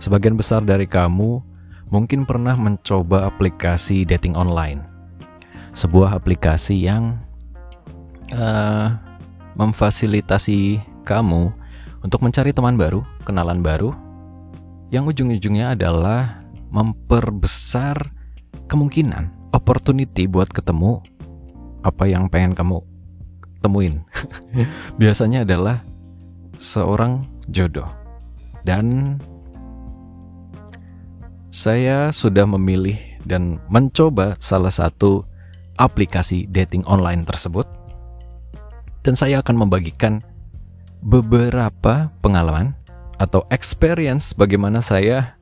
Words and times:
sebagian 0.00 0.34
besar 0.34 0.64
dari 0.64 0.88
kamu 0.88 1.44
mungkin 1.92 2.24
pernah 2.24 2.56
mencoba 2.56 3.28
aplikasi 3.28 4.08
dating 4.08 4.34
online. 4.34 4.82
Sebuah 5.76 6.16
aplikasi 6.18 6.74
yang 6.82 7.20
uh, 8.34 8.96
memfasilitasi 9.54 10.82
kamu 11.06 11.52
untuk 12.00 12.24
mencari 12.24 12.50
teman 12.50 12.80
baru, 12.80 13.04
kenalan 13.28 13.60
baru, 13.60 13.92
yang 14.90 15.06
ujung-ujungnya 15.06 15.78
adalah 15.78 16.42
memperbesar 16.72 18.10
kemungkinan 18.66 19.52
opportunity 19.52 20.26
buat 20.26 20.50
ketemu 20.50 21.02
apa 21.82 22.06
yang 22.06 22.26
pengen 22.32 22.56
kamu 22.56 22.82
temuin. 23.60 24.02
Biasanya 25.00 25.44
adalah 25.44 25.84
seorang 26.56 27.26
jodoh. 27.50 27.88
Dan 28.60 29.16
saya 31.50 32.14
sudah 32.14 32.46
memilih 32.46 32.96
dan 33.26 33.58
mencoba 33.66 34.38
salah 34.38 34.70
satu 34.70 35.26
aplikasi 35.76 36.46
dating 36.46 36.86
online 36.86 37.26
tersebut. 37.26 37.66
Dan 39.02 39.18
saya 39.18 39.42
akan 39.42 39.66
membagikan 39.66 40.22
beberapa 41.02 42.14
pengalaman 42.22 42.78
atau 43.18 43.44
experience 43.50 44.32
bagaimana 44.32 44.80
saya 44.80 45.36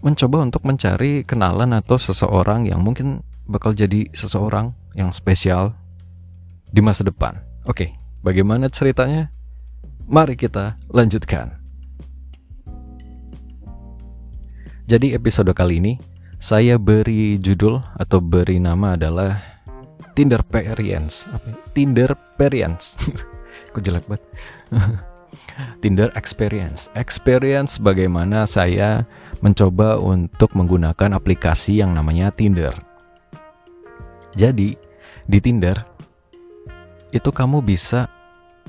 mencoba 0.00 0.46
untuk 0.46 0.62
mencari 0.62 1.26
kenalan 1.26 1.74
atau 1.76 1.98
seseorang 1.98 2.70
yang 2.70 2.80
mungkin 2.80 3.22
bakal 3.46 3.74
jadi 3.74 4.06
seseorang 4.14 4.74
yang 4.94 5.10
spesial 5.10 5.74
di 6.70 6.80
masa 6.82 7.02
depan. 7.02 7.42
Oke, 7.66 7.94
bagaimana 8.22 8.70
ceritanya? 8.70 9.34
Mari 10.06 10.38
kita 10.38 10.78
lanjutkan. 10.86 11.65
Jadi 14.86 15.18
episode 15.18 15.50
kali 15.50 15.82
ini 15.82 15.98
saya 16.38 16.78
beri 16.78 17.42
judul 17.42 17.82
atau 17.98 18.22
beri 18.22 18.62
nama 18.62 18.94
adalah 18.94 19.42
Tinder 20.14 20.38
Experience. 20.46 21.26
Apa? 21.26 21.42
Ya? 21.50 21.54
Tinder 21.74 22.10
Experience. 22.14 22.94
Kok 23.74 23.82
jelek 23.82 24.06
banget. 24.06 24.22
Tinder 25.82 26.14
Experience. 26.14 26.86
Experience 26.94 27.82
bagaimana 27.82 28.46
saya 28.46 29.02
mencoba 29.42 29.98
untuk 29.98 30.54
menggunakan 30.54 31.18
aplikasi 31.18 31.82
yang 31.82 31.90
namanya 31.90 32.30
Tinder. 32.30 32.78
Jadi, 34.38 34.78
di 35.26 35.38
Tinder 35.42 35.82
itu 37.10 37.34
kamu 37.34 37.58
bisa 37.58 38.06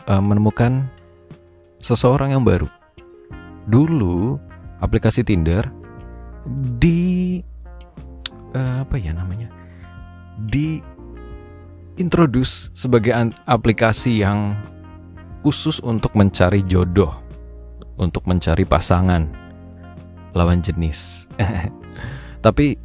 uh, 0.10 0.18
menemukan 0.18 0.90
seseorang 1.78 2.34
yang 2.34 2.42
baru. 2.42 2.66
Dulu 3.70 4.42
aplikasi 4.82 5.22
Tinder 5.22 5.77
di 6.80 7.42
uh, 8.56 8.84
apa 8.84 8.96
ya 8.98 9.12
namanya? 9.14 9.52
di 10.38 10.86
introduce 11.98 12.70
sebagai 12.78 13.10
aplikasi 13.50 14.22
yang 14.22 14.54
khusus 15.42 15.82
untuk 15.82 16.14
mencari 16.14 16.62
jodoh, 16.62 17.10
untuk 17.98 18.30
mencari 18.30 18.62
pasangan 18.64 19.26
lawan 20.38 20.62
jenis. 20.62 21.26
Tapi 22.46 22.78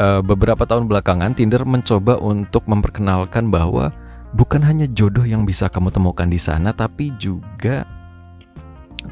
uh, 0.00 0.24
beberapa 0.24 0.64
tahun 0.64 0.88
belakangan 0.88 1.36
Tinder 1.36 1.68
mencoba 1.68 2.16
untuk 2.16 2.64
memperkenalkan 2.64 3.52
bahwa 3.52 3.92
bukan 4.32 4.64
hanya 4.64 4.88
jodoh 4.88 5.24
yang 5.28 5.44
bisa 5.44 5.68
kamu 5.68 5.92
temukan 5.92 6.28
di 6.28 6.40
sana, 6.40 6.72
tapi 6.72 7.12
juga 7.20 7.84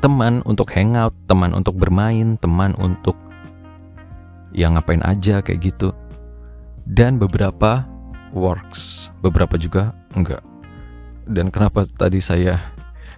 teman 0.00 0.40
untuk 0.48 0.72
hangout, 0.72 1.12
teman 1.28 1.52
untuk 1.52 1.76
bermain, 1.76 2.40
teman 2.40 2.72
untuk 2.80 3.14
yang 4.54 4.78
ngapain 4.78 5.02
aja 5.02 5.42
kayak 5.42 5.74
gitu. 5.74 5.90
Dan 6.86 7.18
beberapa 7.18 7.84
works, 8.32 9.10
beberapa 9.20 9.58
juga 9.58 9.92
enggak. 10.14 10.40
Dan 11.26 11.48
kenapa 11.48 11.88
tadi 11.88 12.20
saya 12.20 12.60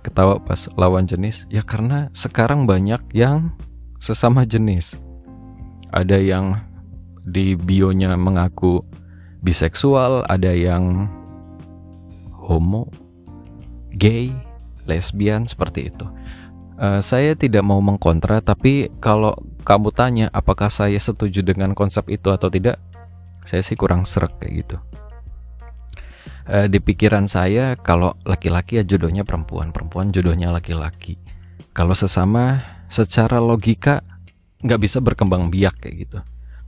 ketawa 0.01 0.39
pas 0.41 0.71
lawan 0.75 1.05
jenis? 1.05 1.45
Ya 1.53 1.61
karena 1.63 2.09
sekarang 2.17 2.65
banyak 2.65 3.03
yang 3.13 3.53
sesama 3.99 4.47
jenis. 4.49 4.97
Ada 5.91 6.19
yang 6.19 6.63
di 7.27 7.59
bionya 7.59 8.15
mengaku 8.15 8.87
biseksual, 9.43 10.23
ada 10.31 10.55
yang 10.55 11.11
homo, 12.31 12.87
gay, 13.99 14.31
lesbian 14.87 15.51
seperti 15.51 15.91
itu. 15.91 16.07
Uh, 16.79 17.03
saya 17.03 17.35
tidak 17.35 17.67
mau 17.67 17.83
mengkontra, 17.83 18.39
tapi 18.45 18.93
kalau 19.03 19.35
kamu 19.66 19.91
tanya 19.91 20.31
apakah 20.31 20.71
saya 20.71 20.94
setuju 20.94 21.43
dengan 21.43 21.75
konsep 21.75 22.06
itu 22.06 22.31
atau 22.31 22.47
tidak, 22.47 22.78
saya 23.43 23.66
sih 23.66 23.75
kurang 23.75 24.06
serak 24.06 24.38
kayak 24.38 24.62
gitu. 24.62 24.77
Uh, 26.47 26.71
di 26.71 26.78
pikiran 26.78 27.27
saya 27.27 27.75
kalau 27.75 28.15
laki-laki 28.22 28.78
ya 28.78 28.87
jodohnya 28.87 29.26
perempuan, 29.26 29.75
perempuan 29.75 30.15
jodohnya 30.15 30.55
laki-laki. 30.55 31.19
Kalau 31.75 31.99
sesama 31.99 32.62
secara 32.87 33.43
logika 33.43 34.06
nggak 34.62 34.81
bisa 34.81 35.03
berkembang 35.03 35.50
biak 35.50 35.82
kayak 35.82 35.97
gitu. 36.06 36.19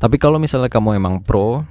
Tapi 0.03 0.19
kalau 0.19 0.43
misalnya 0.43 0.67
kamu 0.67 0.99
emang 0.99 1.23
pro 1.23 1.63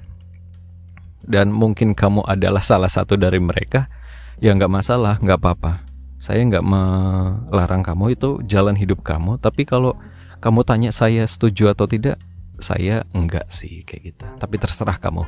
dan 1.28 1.52
mungkin 1.52 1.92
kamu 1.92 2.24
adalah 2.24 2.64
salah 2.64 2.88
satu 2.88 3.20
dari 3.20 3.44
mereka, 3.44 3.92
ya 4.40 4.56
nggak 4.56 4.72
masalah, 4.72 5.20
nggak 5.20 5.40
apa-apa. 5.44 5.84
Saya 6.16 6.40
nggak 6.48 6.64
melarang 6.64 7.84
kamu 7.84 8.16
itu 8.16 8.40
jalan 8.48 8.80
hidup 8.80 9.04
kamu, 9.04 9.36
tapi 9.44 9.68
kalau 9.68 10.00
kamu 10.38 10.62
tanya 10.66 10.92
saya 10.94 11.26
setuju 11.26 11.74
atau 11.74 11.90
tidak, 11.90 12.22
saya 12.58 13.06
enggak 13.14 13.50
sih 13.50 13.86
kayak 13.86 14.14
gitu. 14.14 14.26
Tapi 14.38 14.56
terserah 14.58 14.98
kamu. 14.98 15.26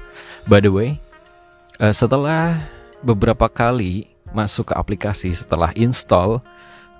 By 0.50 0.62
the 0.62 0.72
way, 0.74 0.90
uh, 1.82 1.94
setelah 1.94 2.66
beberapa 3.02 3.50
kali 3.50 4.10
masuk 4.34 4.70
ke 4.70 4.74
aplikasi 4.78 5.34
setelah 5.34 5.74
install, 5.74 6.42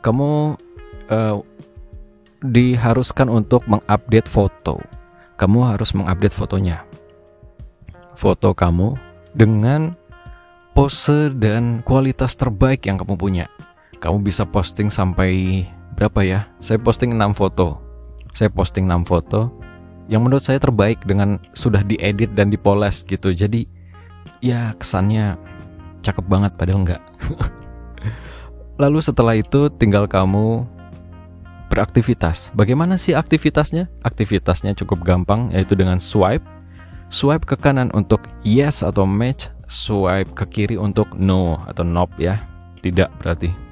kamu 0.02 0.58
uh, 1.10 1.38
diharuskan 2.42 3.28
untuk 3.30 3.66
mengupdate 3.70 4.30
foto. 4.30 4.82
Kamu 5.40 5.60
harus 5.66 5.96
mengupdate 5.96 6.36
fotonya. 6.36 6.84
Foto 8.16 8.52
kamu 8.52 9.00
dengan 9.32 9.96
pose 10.76 11.32
dan 11.32 11.80
kualitas 11.84 12.36
terbaik 12.36 12.84
yang 12.88 13.00
kamu 13.00 13.16
punya. 13.16 13.46
Kamu 14.00 14.24
bisa 14.24 14.44
posting 14.48 14.92
sampai 14.92 15.64
berapa 15.96 16.24
ya? 16.24 16.48
Saya 16.64 16.80
posting 16.80 17.16
6 17.16 17.36
foto 17.36 17.89
saya 18.34 18.50
posting 18.52 18.86
6 18.86 19.10
foto 19.10 19.50
yang 20.10 20.26
menurut 20.26 20.42
saya 20.42 20.58
terbaik 20.58 21.06
dengan 21.06 21.38
sudah 21.54 21.86
diedit 21.86 22.34
dan 22.34 22.50
dipoles 22.50 23.06
gitu. 23.06 23.30
Jadi 23.30 23.70
ya 24.42 24.74
kesannya 24.76 25.38
cakep 26.02 26.26
banget 26.26 26.52
padahal 26.58 26.82
enggak. 26.82 27.04
Lalu 28.82 29.00
setelah 29.06 29.38
itu 29.38 29.70
tinggal 29.78 30.10
kamu 30.10 30.66
beraktivitas. 31.70 32.50
Bagaimana 32.58 32.98
sih 32.98 33.14
aktivitasnya? 33.14 33.86
Aktivitasnya 34.02 34.74
cukup 34.74 35.06
gampang 35.06 35.54
yaitu 35.54 35.78
dengan 35.78 36.02
swipe. 36.02 36.44
Swipe 37.14 37.46
ke 37.46 37.56
kanan 37.58 37.94
untuk 37.94 38.26
yes 38.42 38.82
atau 38.82 39.06
match, 39.06 39.50
swipe 39.70 40.34
ke 40.34 40.46
kiri 40.50 40.78
untuk 40.78 41.14
no 41.14 41.62
atau 41.70 41.86
nope 41.86 42.18
ya. 42.18 42.42
Tidak 42.82 43.22
berarti. 43.22 43.69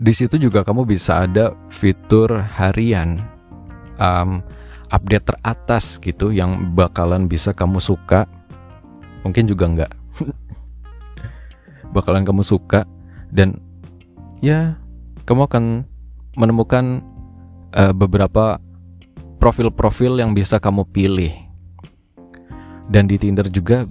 Di 0.00 0.16
situ 0.16 0.40
juga 0.40 0.64
kamu 0.64 0.88
bisa 0.88 1.28
ada 1.28 1.52
fitur 1.68 2.40
harian, 2.40 3.20
um, 4.00 4.40
update 4.88 5.28
teratas 5.28 6.00
gitu 6.00 6.32
yang 6.32 6.72
bakalan 6.72 7.28
bisa 7.28 7.52
kamu 7.52 7.76
suka. 7.84 8.24
Mungkin 9.20 9.44
juga 9.44 9.68
enggak. 9.68 9.92
bakalan 11.94 12.24
kamu 12.24 12.40
suka 12.46 12.86
dan 13.28 13.58
ya 14.40 14.78
kamu 15.28 15.50
akan 15.50 15.64
menemukan 16.38 17.04
uh, 17.76 17.92
beberapa 17.92 18.56
profil-profil 19.36 20.16
yang 20.16 20.32
bisa 20.32 20.56
kamu 20.56 20.88
pilih. 20.88 21.34
Dan 22.90 23.06
di 23.06 23.20
Tinder 23.20 23.46
juga 23.46 23.86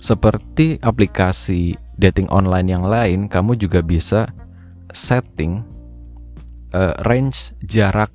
seperti 0.00 0.80
aplikasi 0.82 1.76
dating 2.00 2.26
online 2.32 2.72
yang 2.72 2.82
lain, 2.88 3.28
kamu 3.30 3.54
juga 3.54 3.84
bisa 3.84 4.26
setting 4.92 5.62
uh, 6.74 6.94
range 7.06 7.54
jarak 7.64 8.10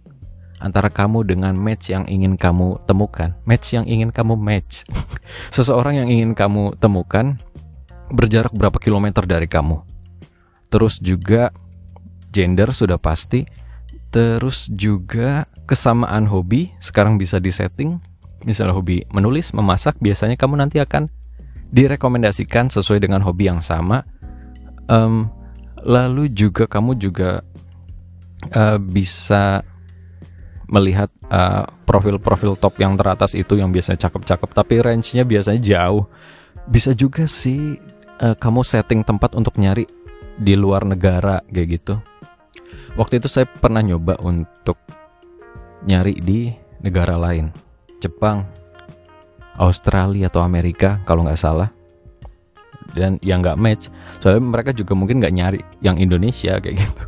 antara 0.63 0.87
kamu 0.87 1.27
dengan 1.27 1.53
match 1.53 1.91
yang 1.91 2.07
ingin 2.07 2.39
kamu 2.39 2.79
temukan. 2.87 3.35
Match 3.43 3.75
yang 3.75 3.85
ingin 3.85 4.09
kamu 4.09 4.39
match. 4.39 4.87
Seseorang 5.55 5.99
yang 6.05 6.07
ingin 6.09 6.31
kamu 6.33 6.79
temukan 6.79 7.37
berjarak 8.09 8.53
berapa 8.55 8.77
kilometer 8.79 9.27
dari 9.27 9.45
kamu. 9.45 9.83
Terus 10.71 10.97
juga 10.99 11.51
gender 12.31 12.71
sudah 12.71 12.97
pasti. 12.97 13.45
Terus 14.09 14.71
juga 14.71 15.43
kesamaan 15.67 16.25
hobi 16.31 16.71
sekarang 16.79 17.19
bisa 17.19 17.37
disetting. 17.37 17.99
Misalnya 18.47 18.77
hobi 18.77 19.03
menulis, 19.11 19.51
memasak, 19.51 19.97
biasanya 19.99 20.39
kamu 20.39 20.61
nanti 20.61 20.79
akan 20.79 21.11
direkomendasikan 21.73 22.71
sesuai 22.71 23.03
dengan 23.03 23.19
hobi 23.25 23.49
yang 23.51 23.59
sama. 23.59 24.05
Um, 24.85 25.27
lalu 25.85 26.33
juga 26.33 26.65
kamu 26.65 26.97
juga 26.97 27.45
uh, 28.51 28.81
bisa 28.81 29.61
melihat 30.65 31.13
uh, 31.29 31.69
profil-profil 31.85 32.57
top 32.57 32.81
yang 32.81 32.97
teratas 32.97 33.37
itu 33.37 33.53
yang 33.53 33.69
biasanya 33.69 34.09
cakep-cakep 34.09 34.49
tapi 34.49 34.81
range-nya 34.81 35.21
biasanya 35.21 35.61
jauh. 35.61 36.09
Bisa 36.65 36.97
juga 36.97 37.29
sih 37.29 37.77
uh, 38.17 38.33
kamu 38.33 38.65
setting 38.65 39.05
tempat 39.05 39.37
untuk 39.37 39.61
nyari 39.61 39.85
di 40.35 40.57
luar 40.57 40.83
negara 40.83 41.45
kayak 41.47 41.79
gitu. 41.79 42.01
Waktu 42.97 43.21
itu 43.21 43.29
saya 43.29 43.45
pernah 43.45 43.85
nyoba 43.85 44.17
untuk 44.25 44.79
nyari 45.85 46.17
di 46.17 46.49
negara 46.81 47.19
lain, 47.19 47.53
Jepang, 48.01 48.47
Australia 49.61 50.27
atau 50.31 50.41
Amerika 50.41 50.99
kalau 51.05 51.23
nggak 51.23 51.39
salah. 51.39 51.69
Dan 52.95 53.19
yang 53.19 53.43
nggak 53.43 53.59
match, 53.59 53.91
soalnya 54.23 54.39
mereka 54.39 54.71
juga 54.71 54.95
mungkin 54.95 55.19
nggak 55.19 55.35
nyari 55.35 55.61
yang 55.83 55.99
Indonesia 55.99 56.55
kayak 56.63 56.79
gitu. 56.79 57.03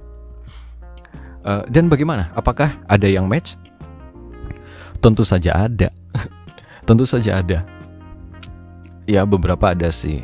Uh, 1.48 1.63
dan 1.72 1.88
bagaimana? 1.88 2.28
Apakah 2.36 2.75
ada 2.92 3.07
yang 3.07 3.24
match? 3.24 3.56
Tentu 5.00 5.24
saja 5.24 5.56
ada. 5.56 5.88
Tentu 6.88 7.07
saja 7.07 7.39
ada. 7.39 7.63
Ya 9.07 9.24
beberapa 9.24 9.72
ada 9.72 9.88
sih. 9.88 10.19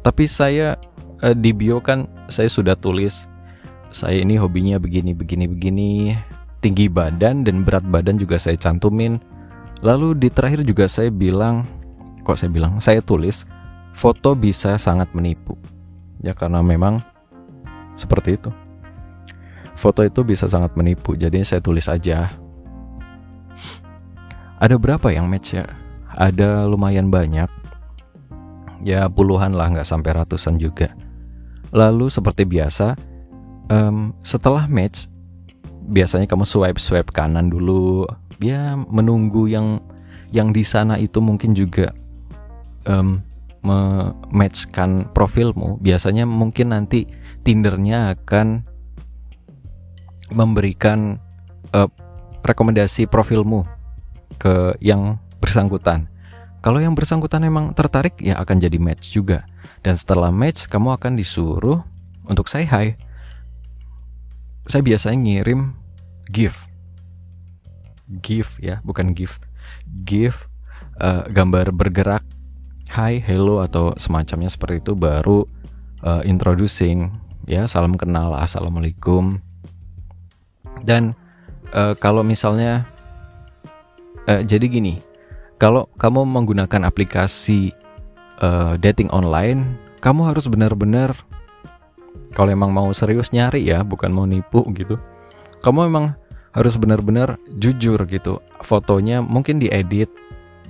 Tapi 0.00 0.24
saya 0.24 0.80
uh, 1.20 1.36
di 1.36 1.52
bio 1.52 1.84
kan 1.84 2.08
saya 2.32 2.48
sudah 2.48 2.72
tulis 2.72 3.28
saya 3.94 4.26
ini 4.26 4.34
hobinya 4.34 4.80
begini 4.82 5.14
begini 5.14 5.46
begini. 5.46 5.90
Tinggi 6.58 6.88
badan 6.88 7.46
dan 7.46 7.62
berat 7.62 7.86
badan 7.86 8.18
juga 8.18 8.40
saya 8.40 8.58
cantumin. 8.58 9.22
Lalu 9.84 10.16
di 10.16 10.28
terakhir 10.32 10.64
juga 10.64 10.88
saya 10.88 11.12
bilang, 11.12 11.68
kok 12.24 12.40
saya 12.40 12.48
bilang, 12.48 12.80
saya 12.80 13.04
tulis 13.04 13.44
foto 13.94 14.34
bisa 14.34 14.76
sangat 14.76 15.14
menipu. 15.14 15.54
Ya 16.20 16.34
karena 16.34 16.60
memang 16.60 17.00
seperti 17.94 18.36
itu. 18.36 18.50
Foto 19.78 20.02
itu 20.02 20.20
bisa 20.26 20.50
sangat 20.50 20.74
menipu. 20.74 21.14
Jadi 21.14 21.42
saya 21.46 21.62
tulis 21.62 21.86
aja. 21.86 22.34
Ada 24.58 24.76
berapa 24.78 25.10
yang 25.14 25.30
match 25.30 25.54
ya? 25.54 25.66
Ada 26.14 26.66
lumayan 26.66 27.10
banyak. 27.10 27.50
Ya 28.84 29.08
puluhan 29.08 29.56
lah 29.56 29.70
nggak 29.72 29.88
sampai 29.88 30.14
ratusan 30.14 30.60
juga. 30.60 30.92
Lalu 31.74 32.06
seperti 32.12 32.46
biasa 32.46 32.94
um, 33.72 34.14
setelah 34.22 34.70
match 34.70 35.10
biasanya 35.90 36.30
kamu 36.30 36.46
swipe 36.46 36.78
swipe 36.78 37.10
kanan 37.10 37.50
dulu. 37.50 38.06
Ya 38.38 38.78
menunggu 38.78 39.50
yang 39.50 39.82
yang 40.30 40.50
di 40.50 40.62
sana 40.66 40.98
itu 40.98 41.18
mungkin 41.18 41.54
juga 41.54 41.94
um, 42.86 43.22
mematchkan 43.64 45.10
profilmu 45.16 45.80
biasanya 45.80 46.28
mungkin 46.28 46.76
nanti 46.76 47.08
Tindernya 47.44 48.16
akan 48.16 48.64
memberikan 50.32 51.20
uh, 51.76 51.88
rekomendasi 52.40 53.04
profilmu 53.04 53.68
ke 54.40 54.76
yang 54.80 55.20
bersangkutan. 55.44 56.08
Kalau 56.64 56.80
yang 56.80 56.96
bersangkutan 56.96 57.44
memang 57.44 57.76
tertarik, 57.76 58.16
ya 58.16 58.40
akan 58.40 58.56
jadi 58.64 58.80
match 58.80 59.12
juga. 59.12 59.44
Dan 59.84 60.00
setelah 60.00 60.32
match, 60.32 60.64
kamu 60.72 60.96
akan 60.96 61.20
disuruh 61.20 61.84
untuk 62.24 62.48
say 62.48 62.64
hi. 62.64 62.96
Saya 64.64 64.80
biasanya 64.80 65.20
ngirim 65.20 65.76
gift, 66.32 66.56
gift 68.24 68.56
ya, 68.64 68.80
bukan 68.80 69.12
gift, 69.12 69.44
gift 70.08 70.48
uh, 70.96 71.28
gambar 71.28 71.68
bergerak, 71.76 72.24
hi, 72.94 73.18
hello 73.18 73.58
atau 73.58 73.90
semacamnya 73.98 74.46
seperti 74.46 74.78
itu, 74.78 74.94
baru 74.94 75.42
uh, 76.06 76.22
introducing, 76.22 77.10
ya, 77.42 77.66
salam 77.66 77.98
kenal, 77.98 78.38
assalamualaikum, 78.38 79.42
dan 80.86 81.18
uh, 81.74 81.98
kalau 81.98 82.22
misalnya 82.22 82.86
uh, 84.30 84.46
jadi 84.46 84.70
gini, 84.70 85.02
kalau 85.58 85.90
kamu 85.98 86.22
menggunakan 86.22 86.86
aplikasi 86.86 87.74
uh, 88.38 88.78
dating 88.78 89.10
online, 89.10 89.74
kamu 89.98 90.30
harus 90.30 90.46
benar-benar 90.46 91.18
kalau 92.30 92.54
emang 92.54 92.70
mau 92.70 92.94
serius 92.94 93.34
nyari 93.34 93.66
ya, 93.66 93.82
bukan 93.82 94.14
mau 94.14 94.22
nipu 94.22 94.62
gitu. 94.70 95.02
Kamu 95.66 95.90
emang 95.90 96.14
harus 96.54 96.78
benar-benar 96.78 97.42
jujur 97.58 97.98
gitu. 98.06 98.38
Fotonya 98.62 99.18
mungkin 99.18 99.58
diedit, 99.58 100.10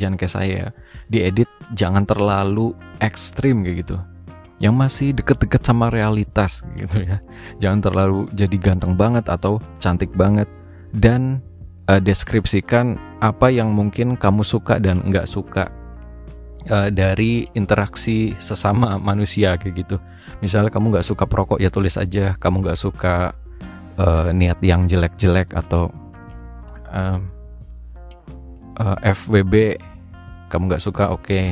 jangan 0.01 0.17
kayak 0.17 0.33
saya, 0.33 0.65
diedit 1.13 1.53
jangan 1.73 2.05
terlalu 2.05 2.77
ekstrim 3.01 3.65
kayak 3.65 3.89
gitu 3.89 3.97
yang 4.63 4.75
masih 4.79 5.13
deket-deket 5.13 5.61
sama 5.67 5.91
realitas 5.91 6.63
gitu 6.79 7.03
ya. 7.05 7.19
Jangan 7.59 7.81
terlalu 7.85 8.21
jadi 8.33 8.57
ganteng 8.57 8.95
banget 8.95 9.27
atau 9.27 9.59
cantik 9.83 10.15
banget 10.15 10.47
dan 10.95 11.43
uh, 11.91 11.99
deskripsikan 11.99 12.97
apa 13.19 13.51
yang 13.51 13.75
mungkin 13.75 14.15
kamu 14.15 14.47
suka 14.47 14.79
dan 14.79 15.03
nggak 15.05 15.27
suka 15.27 15.69
uh, 16.71 16.89
dari 16.89 17.51
interaksi 17.59 18.33
sesama 18.39 18.97
manusia 19.11 19.59
kayak 19.59 19.85
gitu. 19.85 19.97
Misalnya 20.41 20.71
kamu 20.71 20.97
nggak 20.97 21.07
suka 21.13 21.25
perokok 21.27 21.59
ya 21.59 21.69
tulis 21.69 21.99
aja 21.99 22.39
kamu 22.39 22.65
nggak 22.65 22.81
suka 22.81 23.35
uh, 23.99 24.31
niat 24.31 24.63
yang 24.63 24.87
jelek-jelek 24.87 25.53
atau 25.53 25.91
uh, 26.95 27.19
uh, 28.79 28.97
FWB 29.03 29.77
kamu 30.55 30.71
nggak 30.71 30.85
suka? 30.87 31.11
Oke. 31.11 31.35
Okay 31.35 31.49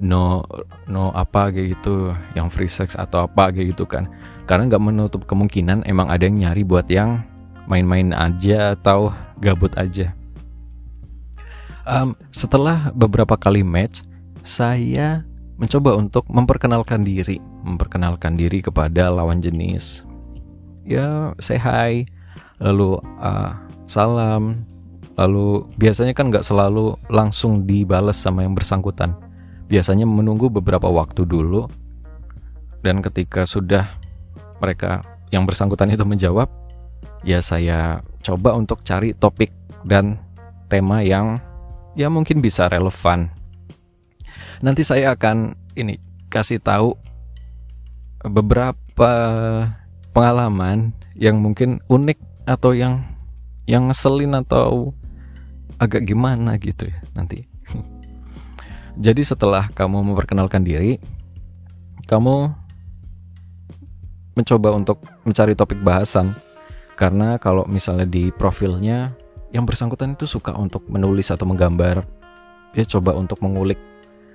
no 0.00 0.44
no 0.88 1.12
apa 1.16 1.48
kayak 1.52 1.80
gitu. 1.80 2.12
Yang 2.36 2.48
free 2.52 2.72
sex 2.72 2.88
atau 2.94 3.24
apa 3.24 3.52
kayak 3.52 3.76
gitu 3.76 3.88
kan. 3.88 4.08
Karena 4.44 4.68
nggak 4.70 4.84
menutup 4.84 5.22
kemungkinan 5.26 5.88
emang 5.88 6.12
ada 6.12 6.28
yang 6.28 6.38
nyari 6.38 6.62
buat 6.62 6.86
yang 6.86 7.24
main-main 7.66 8.14
aja 8.14 8.78
atau 8.78 9.10
gabut 9.42 9.72
aja. 9.74 10.14
Um, 11.86 12.18
setelah 12.34 12.90
beberapa 12.94 13.38
kali 13.38 13.62
match 13.62 14.02
saya 14.42 15.22
mencoba 15.58 15.98
untuk 15.98 16.26
memperkenalkan 16.30 17.02
diri. 17.02 17.42
Memperkenalkan 17.66 18.38
diri 18.38 18.62
kepada 18.62 19.10
lawan 19.10 19.42
jenis. 19.42 20.06
Ya 20.86 21.34
say 21.42 21.58
hi. 21.58 22.06
Lalu 22.62 23.02
uh, 23.20 23.52
salam 23.90 24.64
lalu 25.16 25.64
biasanya 25.80 26.12
kan 26.12 26.28
nggak 26.28 26.44
selalu 26.44 27.00
langsung 27.08 27.64
dibales 27.64 28.20
sama 28.20 28.44
yang 28.44 28.52
bersangkutan. 28.52 29.16
Biasanya 29.66 30.06
menunggu 30.06 30.46
beberapa 30.52 30.86
waktu 30.86 31.26
dulu 31.26 31.66
dan 32.84 33.02
ketika 33.02 33.48
sudah 33.48 33.98
mereka 34.62 35.02
yang 35.34 35.42
bersangkutan 35.42 35.90
itu 35.90 36.06
menjawab 36.06 36.46
ya 37.26 37.42
saya 37.42 38.04
coba 38.22 38.54
untuk 38.54 38.86
cari 38.86 39.10
topik 39.16 39.50
dan 39.82 40.22
tema 40.70 41.02
yang 41.02 41.42
ya 41.98 42.06
mungkin 42.06 42.38
bisa 42.38 42.70
relevan. 42.70 43.32
Nanti 44.62 44.86
saya 44.86 45.16
akan 45.16 45.56
ini 45.74 45.98
kasih 46.30 46.60
tahu 46.62 46.94
beberapa 48.22 49.12
pengalaman 50.12 50.92
yang 51.16 51.40
mungkin 51.40 51.80
unik 51.88 52.46
atau 52.46 52.72
yang 52.76 53.04
yang 53.66 53.90
ngeselin 53.90 54.38
atau 54.38 54.94
agak 55.76 56.08
gimana 56.08 56.56
gitu 56.60 56.88
ya 56.88 56.98
nanti 57.12 57.44
jadi 58.96 59.20
setelah 59.20 59.68
kamu 59.76 60.12
memperkenalkan 60.12 60.64
diri, 60.64 60.96
kamu 62.08 62.48
mencoba 64.32 64.72
untuk 64.72 65.04
mencari 65.28 65.52
topik 65.52 65.84
bahasan. 65.84 66.32
Karena 66.96 67.36
kalau 67.36 67.68
misalnya 67.68 68.08
di 68.08 68.32
profilnya 68.32 69.12
yang 69.52 69.68
bersangkutan 69.68 70.16
itu 70.16 70.24
suka 70.24 70.56
untuk 70.56 70.88
menulis 70.88 71.28
atau 71.28 71.44
menggambar, 71.44 72.08
ya 72.72 72.84
coba 72.88 73.12
untuk 73.12 73.36
mengulik 73.44 73.76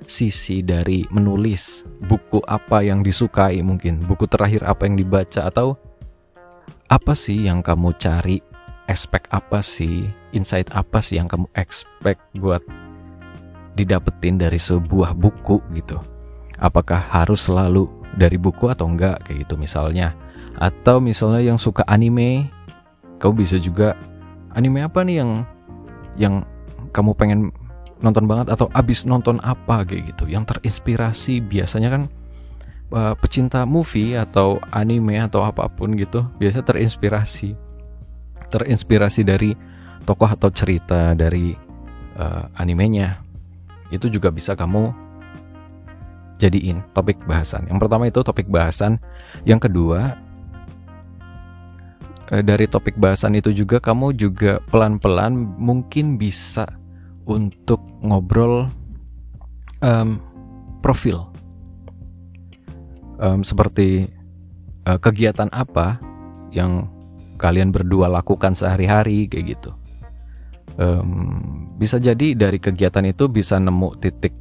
sisi 0.06 0.62
dari 0.62 1.10
menulis 1.10 1.82
buku 2.06 2.38
apa 2.46 2.86
yang 2.86 3.02
disukai 3.02 3.66
mungkin, 3.66 4.06
buku 4.06 4.30
terakhir 4.30 4.62
apa 4.62 4.86
yang 4.86 4.94
dibaca 4.94 5.50
atau 5.50 5.74
apa 6.86 7.18
sih 7.18 7.50
yang 7.50 7.66
kamu 7.66 7.98
cari, 7.98 8.38
aspek 8.86 9.26
apa 9.34 9.66
sih, 9.66 10.06
insight 10.32 10.68
apa 10.74 11.00
sih 11.04 11.20
yang 11.20 11.28
kamu 11.28 11.48
expect 11.56 12.22
buat 12.40 12.64
didapetin 13.76 14.36
dari 14.40 14.60
sebuah 14.60 15.16
buku 15.16 15.64
gitu. 15.76 16.00
Apakah 16.62 17.00
harus 17.00 17.48
selalu 17.48 17.88
dari 18.16 18.36
buku 18.36 18.68
atau 18.68 18.88
enggak 18.88 19.24
kayak 19.26 19.48
gitu 19.48 19.56
misalnya. 19.56 20.14
Atau 20.60 21.00
misalnya 21.00 21.42
yang 21.42 21.58
suka 21.58 21.82
anime, 21.88 22.52
kamu 23.18 23.34
bisa 23.46 23.58
juga 23.58 23.96
anime 24.54 24.84
apa 24.84 25.02
nih 25.02 25.24
yang 25.24 25.32
yang 26.20 26.36
kamu 26.92 27.16
pengen 27.16 27.40
nonton 28.02 28.26
banget 28.26 28.52
atau 28.52 28.68
abis 28.74 29.06
nonton 29.06 29.38
apa 29.46 29.86
kayak 29.86 30.12
gitu 30.12 30.26
yang 30.28 30.44
terinspirasi 30.44 31.40
biasanya 31.40 31.90
kan 31.94 32.04
uh, 32.92 33.14
pecinta 33.16 33.64
movie 33.64 34.18
atau 34.18 34.58
anime 34.74 35.22
atau 35.22 35.46
apa 35.46 35.70
pun 35.70 35.94
gitu 35.94 36.26
biasa 36.42 36.66
terinspirasi 36.66 37.54
terinspirasi 38.52 39.22
dari 39.24 39.54
tokoh 40.04 40.30
atau 40.30 40.50
cerita 40.50 41.14
dari 41.14 41.54
uh, 42.18 42.46
animenya 42.58 43.22
itu 43.92 44.08
juga 44.08 44.32
bisa 44.32 44.56
kamu 44.56 44.92
jadiin 46.42 46.82
topik 46.98 47.22
bahasan. 47.30 47.70
Yang 47.70 47.80
pertama 47.86 48.04
itu 48.10 48.20
topik 48.26 48.48
bahasan, 48.50 48.98
yang 49.46 49.62
kedua 49.62 50.18
uh, 52.34 52.42
dari 52.42 52.66
topik 52.66 52.98
bahasan 52.98 53.38
itu 53.38 53.54
juga 53.54 53.78
kamu 53.78 54.18
juga 54.18 54.58
pelan-pelan 54.74 55.36
mungkin 55.60 56.18
bisa 56.18 56.66
untuk 57.30 57.80
ngobrol 58.02 58.74
um, 59.86 60.18
profil 60.82 61.30
um, 63.22 63.46
seperti 63.46 64.10
uh, 64.90 64.98
kegiatan 64.98 65.48
apa 65.54 66.02
yang 66.50 66.90
kalian 67.38 67.70
berdua 67.74 68.10
lakukan 68.10 68.54
sehari-hari 68.54 69.30
kayak 69.30 69.58
gitu. 69.58 69.72
Um, 70.80 71.76
bisa 71.76 72.00
jadi 72.00 72.38
dari 72.38 72.58
kegiatan 72.62 73.04
itu 73.04 73.28
bisa 73.28 73.60
nemu 73.60 74.00
titik 74.00 74.32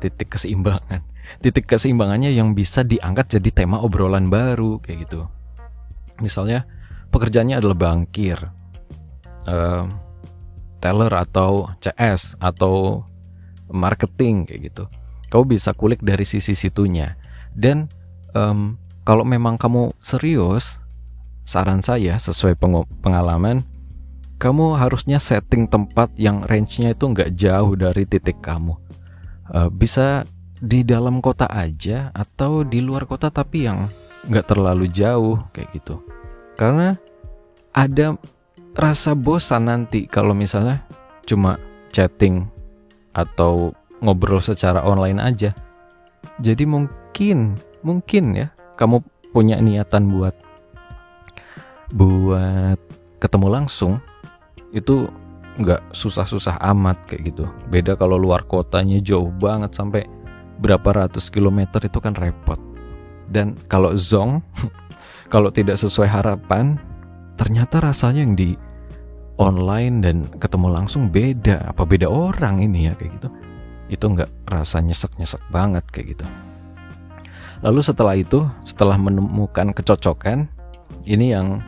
titik 0.00 0.32
keseimbangan, 0.32 1.04
titik 1.44 1.68
keseimbangannya 1.68 2.32
yang 2.32 2.56
bisa 2.56 2.80
diangkat 2.80 3.38
jadi 3.38 3.64
tema 3.64 3.78
obrolan 3.80 4.32
baru 4.32 4.80
kayak 4.80 5.08
gitu. 5.08 5.28
Misalnya 6.24 6.64
pekerjaannya 7.12 7.60
adalah 7.60 7.76
bangkir, 7.76 8.38
uh, 9.46 9.84
teller 10.80 11.12
atau 11.12 11.68
CS 11.84 12.40
atau 12.40 13.04
marketing 13.68 14.48
kayak 14.48 14.60
gitu. 14.72 14.84
Kau 15.30 15.46
bisa 15.46 15.76
kulik 15.76 16.02
dari 16.02 16.26
sisi 16.26 16.56
situnya 16.56 17.14
dan 17.54 17.86
um, 18.34 18.80
kalau 19.04 19.24
memang 19.24 19.56
kamu 19.58 19.96
serius, 19.98 20.78
saran 21.42 21.82
saya 21.82 22.20
sesuai 22.20 22.54
pengalaman, 23.02 23.66
kamu 24.40 24.80
harusnya 24.80 25.20
setting 25.20 25.68
tempat 25.68 26.08
yang 26.16 26.40
range-nya 26.48 26.96
itu 26.96 27.04
nggak 27.12 27.36
jauh 27.36 27.76
dari 27.76 28.08
titik 28.08 28.40
kamu. 28.40 28.72
Uh, 29.52 29.68
bisa 29.68 30.24
di 30.56 30.80
dalam 30.80 31.20
kota 31.20 31.44
aja 31.44 32.08
atau 32.16 32.64
di 32.64 32.80
luar 32.80 33.04
kota 33.04 33.28
tapi 33.28 33.68
yang 33.68 33.92
nggak 34.24 34.48
terlalu 34.48 34.88
jauh 34.88 35.36
kayak 35.52 35.68
gitu. 35.76 36.00
Karena 36.56 36.96
ada 37.76 38.16
rasa 38.72 39.12
bosan 39.12 39.68
nanti 39.68 40.08
kalau 40.08 40.32
misalnya 40.32 40.88
cuma 41.28 41.60
chatting 41.92 42.48
atau 43.12 43.76
ngobrol 44.00 44.40
secara 44.40 44.80
online 44.80 45.20
aja. 45.20 45.52
Jadi 46.40 46.64
mungkin 46.64 47.60
mungkin 47.84 48.24
ya 48.32 48.48
kamu 48.80 49.04
punya 49.36 49.60
niatan 49.60 50.08
buat 50.08 50.32
buat 51.92 52.80
ketemu 53.20 53.48
langsung 53.52 54.00
itu 54.70 55.10
nggak 55.60 55.92
susah-susah 55.92 56.62
amat 56.74 57.10
kayak 57.10 57.34
gitu. 57.34 57.44
Beda 57.68 57.98
kalau 57.98 58.16
luar 58.16 58.46
kotanya 58.46 59.02
jauh 59.02 59.28
banget 59.28 59.74
sampai 59.74 60.06
berapa 60.60 61.06
ratus 61.06 61.28
kilometer 61.28 61.82
itu 61.84 61.98
kan 61.98 62.14
repot. 62.14 62.58
Dan 63.30 63.58
kalau 63.66 63.94
zong 63.94 64.42
kalau 65.32 65.50
tidak 65.50 65.78
sesuai 65.78 66.08
harapan 66.08 66.78
ternyata 67.34 67.80
rasanya 67.80 68.22
yang 68.22 68.34
di 68.36 68.50
online 69.40 70.04
dan 70.04 70.16
ketemu 70.36 70.68
langsung 70.70 71.08
beda. 71.08 71.72
Apa 71.72 71.88
beda 71.88 72.06
orang 72.06 72.60
ini 72.60 72.88
ya 72.90 72.94
kayak 72.94 73.12
gitu. 73.18 73.28
Itu 73.90 74.04
nggak 74.12 74.46
rasa 74.46 74.84
nyesek 74.84 75.16
nyesek 75.16 75.40
banget 75.48 75.82
kayak 75.90 76.14
gitu. 76.14 76.26
Lalu 77.60 77.80
setelah 77.84 78.16
itu, 78.16 78.48
setelah 78.64 78.96
menemukan 78.96 79.76
kecocokan, 79.76 80.48
ini 81.04 81.36
yang 81.36 81.60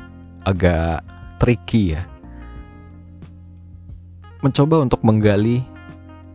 agak 0.49 1.05
tricky 1.37 1.97
ya. 1.97 2.09
Mencoba 4.43 4.83
untuk 4.83 5.07
menggali 5.07 5.63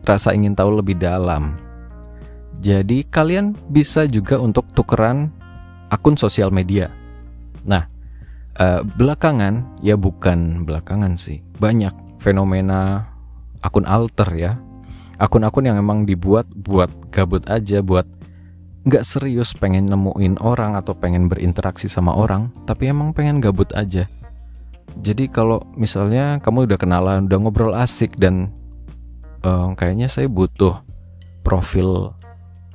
rasa 0.00 0.32
ingin 0.32 0.56
tahu 0.56 0.80
lebih 0.80 0.96
dalam. 0.96 1.60
Jadi 2.58 3.04
kalian 3.04 3.52
bisa 3.68 4.08
juga 4.08 4.40
untuk 4.40 4.64
tukeran 4.72 5.28
akun 5.92 6.16
sosial 6.16 6.48
media. 6.48 6.88
Nah, 7.68 7.84
eh, 8.56 8.80
belakangan 8.80 9.84
ya 9.84 9.94
bukan 9.94 10.64
belakangan 10.64 11.20
sih, 11.20 11.44
banyak 11.60 11.92
fenomena 12.18 13.12
akun 13.60 13.84
alter 13.84 14.28
ya. 14.34 14.52
Akun-akun 15.18 15.66
yang 15.66 15.76
emang 15.76 16.06
dibuat 16.06 16.46
buat 16.48 16.88
gabut 17.10 17.42
aja, 17.50 17.82
buat 17.82 18.06
nggak 18.86 19.04
serius 19.04 19.52
pengen 19.52 19.90
nemuin 19.90 20.40
orang 20.40 20.78
atau 20.78 20.94
pengen 20.94 21.26
berinteraksi 21.26 21.90
sama 21.90 22.14
orang, 22.14 22.54
tapi 22.64 22.88
emang 22.88 23.12
pengen 23.12 23.42
gabut 23.42 23.68
aja. 23.74 24.06
Jadi 24.98 25.30
kalau 25.30 25.62
misalnya 25.76 26.40
kamu 26.40 26.70
udah 26.70 26.78
kenalan, 26.80 27.28
udah 27.28 27.38
ngobrol 27.38 27.74
asik 27.76 28.16
dan 28.16 28.50
uh, 29.44 29.70
kayaknya 29.76 30.08
saya 30.08 30.26
butuh 30.26 30.80
profil 31.44 32.12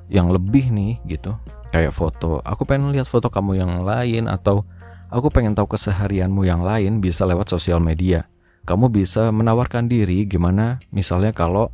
yang 0.07 0.29
lebih 0.29 0.69
nih 0.69 1.01
gitu, 1.09 1.35
kayak 1.73 1.91
foto. 1.91 2.39
Aku 2.45 2.63
pengen 2.63 2.93
lihat 2.93 3.09
foto 3.09 3.27
kamu 3.27 3.59
yang 3.59 3.81
lain 3.81 4.29
atau 4.29 4.63
aku 5.09 5.33
pengen 5.33 5.57
tahu 5.57 5.73
keseharianmu 5.73 6.45
yang 6.45 6.61
lain 6.61 7.01
bisa 7.01 7.25
lewat 7.25 7.49
sosial 7.49 7.81
media. 7.81 8.29
Kamu 8.63 8.87
bisa 8.93 9.27
menawarkan 9.33 9.91
diri 9.91 10.23
gimana 10.23 10.79
misalnya 10.93 11.35
kalau 11.35 11.73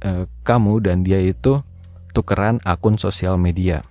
uh, 0.00 0.24
kamu 0.46 0.80
dan 0.80 1.04
dia 1.04 1.20
itu 1.20 1.60
tukeran 2.16 2.58
akun 2.64 2.96
sosial 2.96 3.36
media. 3.36 3.84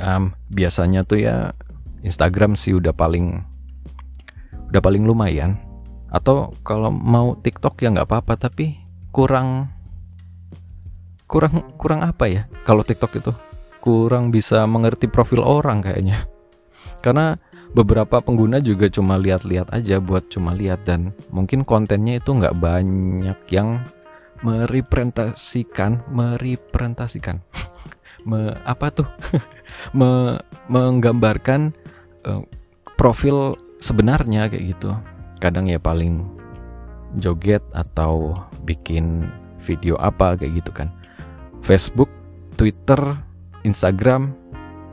Um, 0.00 0.34
biasanya 0.48 1.04
tuh 1.04 1.20
ya 1.20 1.52
Instagram 2.02 2.58
sih 2.58 2.74
udah 2.74 2.90
paling 2.96 3.51
udah 4.72 4.80
paling 4.80 5.04
lumayan. 5.04 5.60
Atau 6.08 6.56
kalau 6.64 6.88
mau 6.88 7.36
TikTok 7.36 7.76
ya 7.84 7.92
nggak 7.92 8.08
apa-apa 8.08 8.48
tapi 8.48 8.80
kurang 9.12 9.68
kurang 11.28 11.76
kurang 11.76 12.00
apa 12.00 12.24
ya 12.28 12.42
kalau 12.64 12.80
TikTok 12.80 13.12
itu 13.20 13.32
kurang 13.84 14.32
bisa 14.32 14.64
mengerti 14.64 15.12
profil 15.12 15.44
orang 15.44 15.84
kayaknya. 15.84 16.24
Karena 17.04 17.36
beberapa 17.76 18.20
pengguna 18.24 18.60
juga 18.64 18.88
cuma 18.88 19.20
lihat-lihat 19.20 19.72
aja 19.72 20.00
buat 20.00 20.28
cuma 20.32 20.56
lihat 20.56 20.88
dan 20.88 21.12
mungkin 21.28 21.64
kontennya 21.64 22.20
itu 22.20 22.32
nggak 22.32 22.56
banyak 22.56 23.38
yang 23.48 23.80
merepresentasikan 24.44 26.04
merepresentasikan 26.12 27.40
me, 28.28 28.52
apa 28.68 28.92
tuh 28.92 29.08
me, 29.98 30.36
menggambarkan 30.68 31.72
uh, 32.28 32.44
profil 33.00 33.56
sebenarnya 33.82 34.46
kayak 34.46 34.78
gitu. 34.78 34.94
Kadang 35.42 35.66
ya 35.66 35.82
paling 35.82 36.22
joget 37.18 37.66
atau 37.74 38.38
bikin 38.62 39.26
video 39.58 39.98
apa 39.98 40.38
kayak 40.38 40.62
gitu 40.62 40.70
kan. 40.70 40.88
Facebook 41.66 42.08
Twitter 42.54 43.18
Instagram 43.66 44.30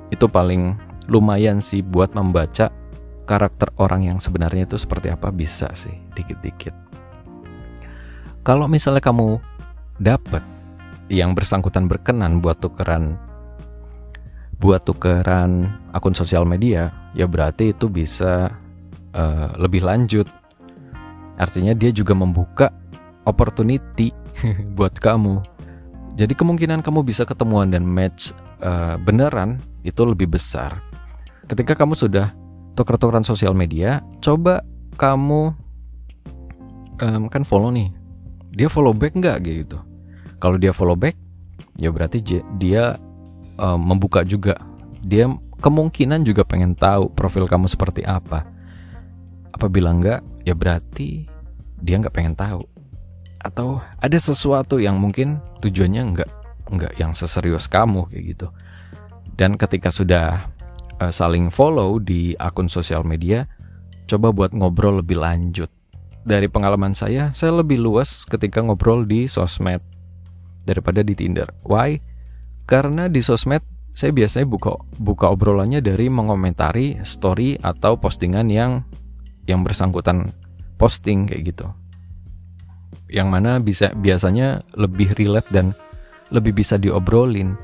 itu 0.09 0.25
paling 0.25 0.73
lumayan 1.05 1.61
sih 1.61 1.85
buat 1.85 2.17
membaca 2.17 2.73
karakter 3.29 3.69
orang 3.77 4.09
yang 4.09 4.17
sebenarnya 4.17 4.65
itu 4.65 4.81
seperti 4.81 5.13
apa 5.13 5.29
bisa 5.29 5.69
sih 5.77 5.93
dikit-dikit. 6.17 6.73
Kalau 8.41 8.65
misalnya 8.65 9.05
kamu 9.05 9.37
dapat 10.01 10.41
yang 11.13 11.37
bersangkutan 11.37 11.85
berkenan 11.85 12.41
buat 12.41 12.57
tukeran 12.57 13.17
buat 14.59 14.83
tukeran 14.83 15.71
akun 15.95 16.11
sosial 16.11 16.43
media, 16.43 16.91
ya 17.15 17.23
berarti 17.29 17.71
itu 17.71 17.87
bisa 17.87 18.51
uh, 19.15 19.55
lebih 19.57 19.85
lanjut. 19.85 20.27
Artinya 21.39 21.71
dia 21.71 21.89
juga 21.93 22.11
membuka 22.17 22.73
opportunity 23.23 24.11
buat 24.77 24.97
kamu. 24.97 25.41
Jadi 26.19 26.33
kemungkinan 26.35 26.83
kamu 26.83 27.07
bisa 27.07 27.23
ketemuan 27.23 27.71
dan 27.71 27.87
match 27.87 28.35
uh, 28.59 28.99
beneran 28.99 29.63
itu 29.87 30.03
lebih 30.03 30.35
besar. 30.35 30.83
Ketika 31.47 31.79
kamu 31.79 31.95
sudah 31.95 32.35
tuker-tukeran 32.75 33.23
sosial 33.23 33.55
media, 33.55 34.03
coba 34.19 34.61
kamu 34.99 35.55
um, 36.99 37.31
kan 37.31 37.47
follow 37.47 37.71
nih 37.71 37.89
dia 38.53 38.67
follow 38.67 38.91
back 38.91 39.15
nggak 39.15 39.37
gitu 39.45 39.79
kalau 40.37 40.59
dia 40.59 40.75
follow 40.75 40.99
back 40.99 41.15
ya 41.79 41.89
berarti 41.89 42.19
dia 42.59 42.99
uh, 43.57 43.79
membuka 43.79 44.27
juga 44.27 44.59
dia 44.99 45.31
kemungkinan 45.63 46.27
juga 46.27 46.43
pengen 46.43 46.75
tahu 46.75 47.11
profil 47.15 47.47
kamu 47.47 47.71
seperti 47.71 48.03
apa 48.03 48.43
apabila 49.59 49.91
enggak 49.91 50.23
ya 50.47 50.55
berarti 50.55 51.27
dia 51.83 51.99
nggak 51.99 52.15
pengen 52.15 52.39
tahu 52.39 52.63
atau 53.43 53.83
ada 53.99 54.15
sesuatu 54.15 54.79
yang 54.79 54.95
mungkin 54.95 55.43
tujuannya 55.59 56.15
nggak 56.15 56.31
nggak 56.71 56.93
yang 56.95 57.11
seserius 57.11 57.67
kamu 57.67 58.07
kayak 58.07 58.23
gitu 58.35 58.47
dan 59.35 59.59
ketika 59.59 59.91
sudah 59.91 60.47
uh, 61.03 61.11
saling 61.11 61.51
follow 61.51 61.99
di 61.99 62.39
akun 62.39 62.71
sosial 62.71 63.03
media 63.03 63.51
coba 64.07 64.31
buat 64.31 64.55
ngobrol 64.55 65.03
lebih 65.03 65.19
lanjut 65.19 65.67
dari 66.29 66.51
pengalaman 66.51 66.93
saya, 66.93 67.31
saya 67.31 67.55
lebih 67.55 67.79
luas 67.79 68.27
ketika 68.27 68.59
ngobrol 68.59 69.07
di 69.07 69.25
sosmed 69.25 69.79
daripada 70.67 71.01
di 71.01 71.15
Tinder. 71.15 71.49
Why? 71.65 71.97
Karena 72.69 73.09
di 73.09 73.23
sosmed 73.23 73.63
saya 73.97 74.13
biasanya 74.13 74.47
buka 74.47 74.77
buka 75.01 75.33
obrolannya 75.33 75.81
dari 75.81 76.07
mengomentari 76.07 77.01
story 77.01 77.57
atau 77.59 77.97
postingan 77.97 78.47
yang 78.47 78.85
yang 79.49 79.65
bersangkutan 79.65 80.29
posting 80.77 81.25
kayak 81.25 81.49
gitu. 81.49 81.65
Yang 83.09 83.27
mana 83.33 83.57
bisa 83.57 83.89
biasanya 83.97 84.61
lebih 84.77 85.17
relate 85.17 85.49
dan 85.49 85.73
lebih 86.29 86.61
bisa 86.61 86.77
diobrolin. 86.77 87.57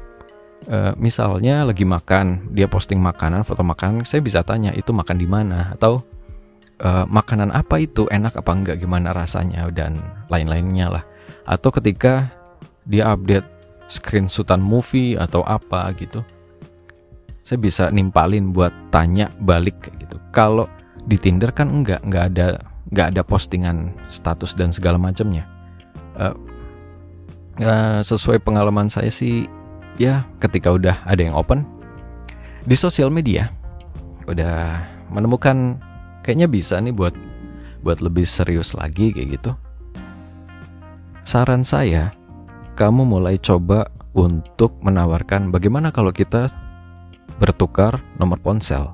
E, 0.65 0.97
misalnya 0.97 1.61
lagi 1.61 1.85
makan, 1.85 2.49
dia 2.57 2.65
posting 2.65 2.97
makanan, 2.97 3.45
foto 3.45 3.61
makanan, 3.61 4.09
saya 4.09 4.25
bisa 4.25 4.41
tanya 4.41 4.73
itu 4.73 4.89
makan 4.89 5.21
di 5.21 5.29
mana? 5.29 5.77
Atau 5.77 6.01
uh, 6.81 7.05
makanan 7.05 7.53
apa 7.53 7.77
itu? 7.77 8.09
Enak 8.09 8.41
apa 8.41 8.51
enggak? 8.51 8.81
Gimana 8.81 9.13
rasanya? 9.13 9.69
Dan 9.69 10.01
lain-lainnya 10.33 10.89
lah. 10.89 11.03
Atau 11.45 11.69
ketika 11.69 12.33
dia 12.89 13.13
update 13.13 13.45
screenshotan 13.85 14.65
movie 14.65 15.13
atau 15.13 15.45
apa 15.45 15.93
gitu 15.93 16.25
saya 17.45 17.61
bisa 17.61 17.83
nimpalin 17.93 18.49
buat 18.49 18.73
tanya 18.89 19.29
balik 19.37 19.77
kayak 19.85 20.09
gitu. 20.09 20.17
Kalau 20.33 20.65
di 21.05 21.17
Tinder 21.21 21.53
kan 21.53 21.69
enggak 21.69 22.01
enggak 22.05 22.33
ada 22.33 22.47
enggak 22.89 23.07
ada 23.13 23.21
postingan 23.21 23.93
status 24.09 24.57
dan 24.57 24.73
segala 24.73 24.97
macamnya 24.97 25.45
uh, 26.17 26.33
uh, 27.61 27.99
sesuai 28.01 28.41
pengalaman 28.41 28.89
saya 28.89 29.09
sih 29.13 29.45
ya 30.01 30.25
ketika 30.41 30.73
udah 30.73 31.01
ada 31.05 31.21
yang 31.21 31.37
open 31.37 31.65
di 32.65 32.73
sosial 32.73 33.13
media 33.13 33.53
udah 34.25 34.81
menemukan 35.13 35.77
kayaknya 36.25 36.49
bisa 36.49 36.81
nih 36.81 36.93
buat 36.93 37.13
buat 37.85 38.01
lebih 38.01 38.25
serius 38.25 38.73
lagi 38.73 39.13
kayak 39.13 39.37
gitu. 39.37 39.51
Saran 41.21 41.61
saya, 41.61 42.09
kamu 42.73 43.05
mulai 43.05 43.37
coba 43.37 43.85
untuk 44.17 44.81
menawarkan 44.81 45.53
bagaimana 45.53 45.93
kalau 45.93 46.09
kita 46.09 46.49
bertukar 47.37 48.01
nomor 48.17 48.41
ponsel. 48.41 48.89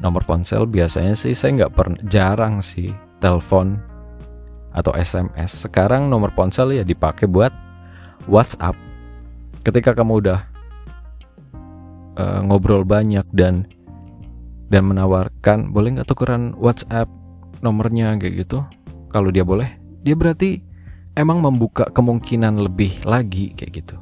Nomor 0.00 0.24
ponsel 0.24 0.64
biasanya 0.64 1.12
sih 1.12 1.36
saya 1.36 1.64
nggak 1.64 1.74
pernah 1.76 2.00
jarang 2.08 2.64
sih 2.64 2.92
telepon 3.20 3.76
atau 4.72 4.96
SMS. 4.96 5.68
Sekarang 5.68 6.08
nomor 6.08 6.32
ponsel 6.32 6.72
ya 6.74 6.84
dipakai 6.84 7.28
buat 7.28 7.52
WhatsApp. 8.24 8.76
Ketika 9.60 9.92
kamu 9.92 10.24
udah 10.24 10.40
uh, 12.16 12.40
ngobrol 12.44 12.82
banyak 12.88 13.28
dan 13.32 13.68
dan 14.70 14.86
menawarkan 14.86 15.74
boleh 15.74 15.98
nggak 15.98 16.08
tukeran 16.08 16.54
WhatsApp 16.54 17.10
nomornya 17.60 18.14
kayak 18.16 18.46
gitu 18.46 18.62
kalau 19.10 19.34
dia 19.34 19.42
boleh 19.42 19.66
dia 20.06 20.14
berarti 20.14 20.62
emang 21.18 21.42
membuka 21.42 21.90
kemungkinan 21.90 22.62
lebih 22.62 23.02
lagi 23.02 23.52
kayak 23.58 23.82
gitu 23.82 23.96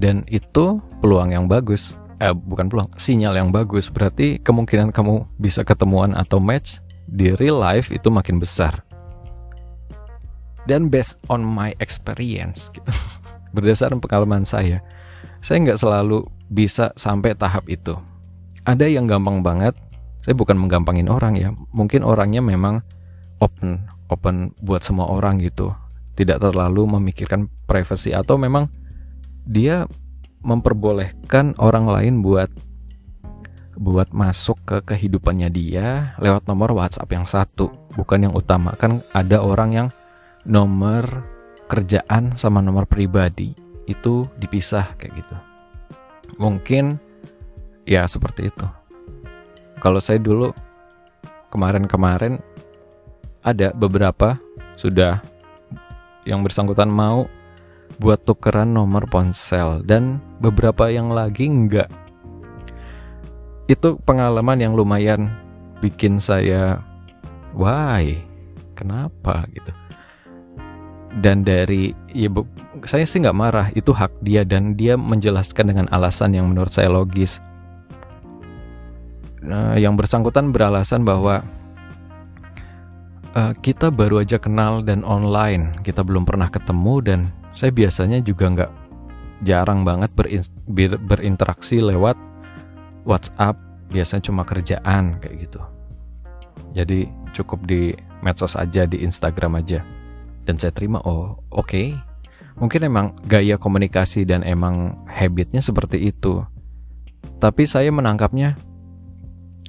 dan 0.00 0.24
itu 0.32 0.80
peluang 1.04 1.36
yang 1.36 1.44
bagus 1.44 1.99
eh 2.20 2.36
bukan 2.36 2.68
peluang 2.68 2.92
sinyal 3.00 3.34
yang 3.34 3.48
bagus. 3.50 3.88
Berarti 3.88 4.38
kemungkinan 4.44 4.92
kamu 4.92 5.26
bisa 5.40 5.64
ketemuan 5.64 6.12
atau 6.12 6.36
match 6.38 6.84
di 7.08 7.32
real 7.34 7.58
life 7.58 7.88
itu 7.88 8.12
makin 8.12 8.36
besar. 8.38 8.84
Dan 10.68 10.92
based 10.92 11.16
on 11.32 11.40
my 11.42 11.72
experience 11.80 12.68
gitu. 12.70 12.92
Berdasarkan 13.56 13.98
pengalaman 13.98 14.46
saya 14.46 14.84
saya 15.40 15.64
nggak 15.64 15.80
selalu 15.80 16.28
bisa 16.52 16.92
sampai 16.94 17.32
tahap 17.32 17.66
itu. 17.66 17.96
Ada 18.68 18.86
yang 18.86 19.08
gampang 19.08 19.40
banget 19.40 19.72
saya 20.20 20.36
bukan 20.36 20.60
menggampangin 20.60 21.08
orang 21.08 21.34
ya. 21.40 21.56
Mungkin 21.72 22.04
orangnya 22.04 22.44
memang 22.44 22.84
open 23.40 23.88
open 24.12 24.52
buat 24.60 24.84
semua 24.84 25.08
orang 25.08 25.40
gitu. 25.40 25.72
Tidak 26.14 26.36
terlalu 26.36 26.84
memikirkan 26.84 27.48
privasi 27.64 28.12
atau 28.12 28.36
memang 28.36 28.68
dia 29.48 29.88
memperbolehkan 30.40 31.56
orang 31.60 31.86
lain 31.88 32.24
buat 32.24 32.48
buat 33.80 34.12
masuk 34.12 34.60
ke 34.68 34.76
kehidupannya 34.84 35.48
dia 35.48 36.12
lewat 36.20 36.44
nomor 36.44 36.76
WhatsApp 36.76 37.08
yang 37.16 37.24
satu. 37.24 37.72
Bukan 37.96 38.28
yang 38.28 38.34
utama. 38.36 38.76
Kan 38.76 39.00
ada 39.16 39.40
orang 39.40 39.70
yang 39.72 39.88
nomor 40.44 41.24
kerjaan 41.64 42.36
sama 42.36 42.60
nomor 42.60 42.84
pribadi. 42.84 43.56
Itu 43.88 44.28
dipisah 44.36 44.96
kayak 45.00 45.12
gitu. 45.16 45.36
Mungkin 46.36 47.00
ya 47.88 48.04
seperti 48.04 48.52
itu. 48.52 48.66
Kalau 49.80 49.96
saya 49.96 50.20
dulu 50.20 50.52
kemarin-kemarin 51.48 52.36
ada 53.40 53.72
beberapa 53.72 54.36
sudah 54.76 55.24
yang 56.28 56.44
bersangkutan 56.44 56.92
mau 56.92 57.24
buat 58.00 58.24
tukeran 58.24 58.72
nomor 58.72 59.06
ponsel. 59.06 59.84
Dan 59.84 60.18
beberapa 60.40 60.88
yang 60.88 61.12
lagi 61.12 61.46
enggak 61.46 61.92
itu 63.70 63.94
pengalaman 64.02 64.58
yang 64.58 64.74
lumayan 64.74 65.30
bikin 65.78 66.18
saya 66.18 66.82
why? 67.54 68.18
Kenapa? 68.74 69.46
gitu. 69.54 69.70
Dan 71.22 71.46
dari 71.46 71.94
ya 72.10 72.26
bu, 72.26 72.46
saya 72.82 73.06
sih 73.06 73.22
nggak 73.22 73.38
marah. 73.38 73.66
Itu 73.78 73.94
hak 73.94 74.26
dia 74.26 74.42
dan 74.42 74.74
dia 74.74 74.98
menjelaskan 74.98 75.70
dengan 75.70 75.86
alasan 75.94 76.34
yang 76.34 76.50
menurut 76.50 76.74
saya 76.74 76.90
logis. 76.90 77.38
Uh, 79.40 79.78
yang 79.78 79.96
bersangkutan 79.96 80.52
beralasan 80.52 81.06
bahwa 81.06 81.40
uh, 83.34 83.52
kita 83.58 83.88
baru 83.88 84.22
aja 84.22 84.36
kenal 84.36 84.84
dan 84.84 85.06
online, 85.06 85.78
kita 85.82 86.04
belum 86.04 86.28
pernah 86.28 86.50
ketemu 86.52 86.94
dan 87.02 87.20
saya 87.56 87.70
biasanya 87.74 88.22
juga 88.22 88.46
nggak 88.50 88.72
jarang 89.42 89.82
banget 89.82 90.12
berin 90.12 90.44
ber 90.68 91.00
berinteraksi 91.00 91.80
lewat 91.80 92.16
WhatsApp, 93.08 93.56
biasanya 93.88 94.22
cuma 94.28 94.42
kerjaan 94.44 95.16
kayak 95.18 95.48
gitu. 95.48 95.60
Jadi 96.76 97.08
cukup 97.32 97.64
di 97.64 97.96
medsos 98.20 98.54
aja, 98.54 98.84
di 98.84 99.00
Instagram 99.00 99.58
aja. 99.58 99.80
Dan 100.44 100.60
saya 100.60 100.70
terima, 100.70 101.00
oh 101.02 101.40
oke. 101.50 101.66
Okay. 101.66 101.86
Mungkin 102.60 102.84
emang 102.84 103.16
gaya 103.24 103.56
komunikasi 103.56 104.28
dan 104.28 104.44
emang 104.44 105.00
habitnya 105.08 105.64
seperti 105.64 106.12
itu. 106.12 106.44
Tapi 107.40 107.64
saya 107.64 107.88
menangkapnya 107.88 108.60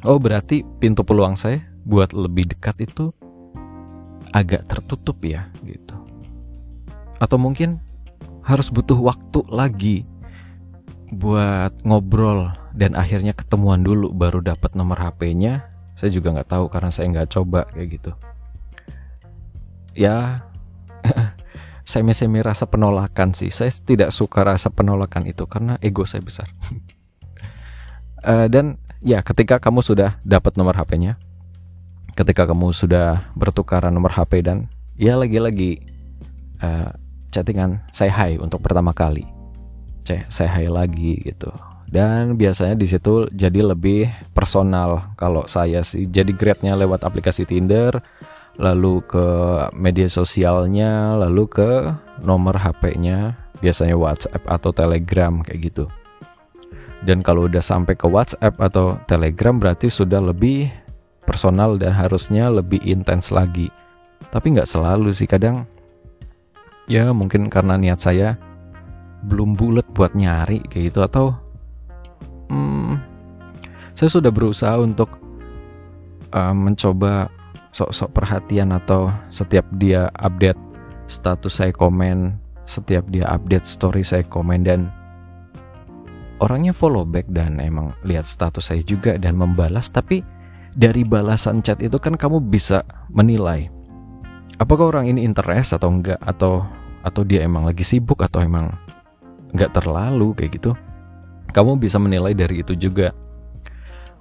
Oh 0.01 0.17
berarti 0.17 0.65
pintu 0.81 1.05
peluang 1.05 1.37
saya 1.37 1.61
buat 1.85 2.09
lebih 2.09 2.49
dekat 2.49 2.89
itu 2.89 3.13
agak 4.33 4.65
tertutup 4.65 5.21
ya 5.21 5.45
gitu. 5.61 6.00
Atau 7.21 7.37
mungkin 7.37 7.77
harus 8.41 8.73
butuh 8.73 8.97
waktu 8.97 9.45
lagi 9.53 9.97
buat 11.13 11.85
ngobrol 11.85 12.49
dan 12.73 12.97
akhirnya 12.97 13.35
ketemuan 13.35 13.85
dulu 13.85 14.09
baru 14.09 14.41
dapat 14.41 14.73
nomor 14.73 14.97
HP-nya. 14.97 15.69
Saya 15.93 16.09
juga 16.09 16.33
nggak 16.33 16.49
tahu 16.49 16.65
karena 16.71 16.89
saya 16.89 17.13
nggak 17.13 17.29
coba 17.29 17.69
kayak 17.69 17.87
gitu. 18.01 18.11
Ya, 19.93 20.47
semi-semi 21.91 22.41
rasa 22.41 22.65
penolakan 22.65 23.35
sih. 23.37 23.53
Saya 23.53 23.69
tidak 23.69 24.09
suka 24.15 24.41
rasa 24.41 24.71
penolakan 24.71 25.27
itu 25.29 25.45
karena 25.45 25.77
ego 25.83 26.07
saya 26.07 26.25
besar. 26.25 26.47
uh, 28.25 28.47
dan 28.53 28.81
ya 29.03 29.21
ketika 29.21 29.61
kamu 29.61 29.83
sudah 29.83 30.17
dapat 30.25 30.57
nomor 30.57 30.73
HP-nya, 30.79 31.19
ketika 32.15 32.47
kamu 32.47 32.71
sudah 32.71 33.29
bertukaran 33.35 33.93
nomor 33.93 34.15
HP 34.15 34.41
dan 34.41 34.71
ya 34.95 35.19
lagi-lagi 35.19 35.83
uh, 36.63 36.95
chattingan 37.31 37.79
say 37.95 38.11
hi 38.11 38.35
untuk 38.37 38.59
pertama 38.59 38.91
kali, 38.91 39.23
cek 40.03 40.27
say 40.27 40.45
hi 40.45 40.67
lagi 40.67 41.17
gitu. 41.23 41.49
Dan 41.91 42.39
biasanya 42.39 42.79
di 42.79 42.87
situ 42.87 43.27
jadi 43.35 43.67
lebih 43.67 44.07
personal 44.31 45.11
kalau 45.19 45.43
saya 45.47 45.83
sih 45.83 46.07
jadi 46.07 46.31
grade-nya 46.31 46.79
lewat 46.79 47.03
aplikasi 47.03 47.43
Tinder, 47.43 47.99
lalu 48.55 49.03
ke 49.03 49.27
media 49.75 50.07
sosialnya, 50.07 51.19
lalu 51.19 51.51
ke 51.51 51.91
nomor 52.23 52.55
HP-nya, 52.55 53.35
biasanya 53.59 53.99
WhatsApp 53.99 54.39
atau 54.47 54.71
Telegram 54.71 55.43
kayak 55.43 55.59
gitu. 55.71 55.85
Dan 57.03 57.19
kalau 57.25 57.51
udah 57.51 57.59
sampai 57.59 57.99
ke 57.99 58.07
WhatsApp 58.07 58.55
atau 58.61 58.95
Telegram 59.09 59.57
berarti 59.57 59.89
sudah 59.89 60.21
lebih 60.21 60.71
personal 61.27 61.75
dan 61.75 61.91
harusnya 61.91 62.47
lebih 62.47 62.79
intens 62.87 63.33
lagi. 63.33 63.67
Tapi 64.31 64.53
nggak 64.55 64.69
selalu 64.69 65.11
sih 65.11 65.27
kadang 65.27 65.65
ya 66.91 67.15
mungkin 67.15 67.47
karena 67.47 67.79
niat 67.79 68.03
saya 68.03 68.35
belum 69.23 69.55
bulat 69.55 69.87
buat 69.95 70.11
nyari 70.11 70.59
kayak 70.67 70.91
gitu 70.91 70.99
atau 70.99 71.25
hmm, 72.51 72.99
saya 73.95 74.11
sudah 74.11 74.27
berusaha 74.27 74.75
untuk 74.75 75.07
uh, 76.35 76.51
mencoba 76.51 77.31
sok-sok 77.71 78.11
perhatian 78.11 78.75
atau 78.75 79.07
setiap 79.31 79.63
dia 79.79 80.11
update 80.19 80.59
status 81.07 81.63
saya 81.63 81.71
komen, 81.71 82.35
setiap 82.67 83.07
dia 83.07 83.23
update 83.31 83.63
story 83.63 84.03
saya 84.03 84.27
komen 84.27 84.67
dan 84.67 84.91
orangnya 86.43 86.75
follow 86.75 87.07
back 87.07 87.31
dan 87.31 87.63
emang 87.63 87.95
lihat 88.03 88.27
status 88.27 88.67
saya 88.67 88.83
juga 88.83 89.15
dan 89.15 89.39
membalas. 89.39 89.87
Tapi 89.87 90.19
dari 90.75 91.07
balasan 91.07 91.63
chat 91.63 91.79
itu 91.79 91.95
kan 91.99 92.19
kamu 92.19 92.43
bisa 92.43 92.83
menilai 93.11 93.71
apakah 94.61 94.93
orang 94.93 95.09
ini 95.09 95.25
interest 95.25 95.73
atau 95.73 95.89
enggak 95.89 96.19
atau 96.21 96.63
atau 97.01 97.21
dia 97.25 97.45
emang 97.45 97.65
lagi 97.65 97.81
sibuk 97.85 98.21
atau 98.21 98.41
emang 98.41 98.73
enggak 99.51 99.73
terlalu 99.75 100.33
kayak 100.37 100.61
gitu 100.61 100.71
kamu 101.51 101.77
bisa 101.83 101.99
menilai 101.99 102.31
dari 102.31 102.63
itu 102.63 102.73
juga. 102.79 103.11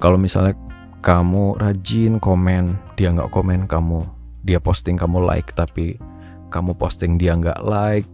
Kalau 0.03 0.19
misalnya 0.19 0.59
kamu 1.01 1.57
rajin 1.57 2.19
komen 2.19 2.77
dia 2.99 3.15
nggak 3.15 3.33
komen 3.33 3.65
kamu 3.65 4.05
dia 4.45 4.61
posting 4.61 5.01
kamu 5.01 5.25
like 5.25 5.49
tapi 5.57 5.97
kamu 6.53 6.77
posting 6.77 7.17
dia 7.17 7.33
nggak 7.39 7.63
like 7.65 8.09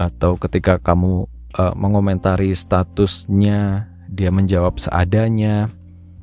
atau 0.00 0.38
ketika 0.40 0.80
kamu 0.80 1.28
uh, 1.60 1.74
mengomentari 1.76 2.56
statusnya, 2.56 3.90
dia 4.08 4.30
menjawab 4.32 4.80
seadanya, 4.80 5.68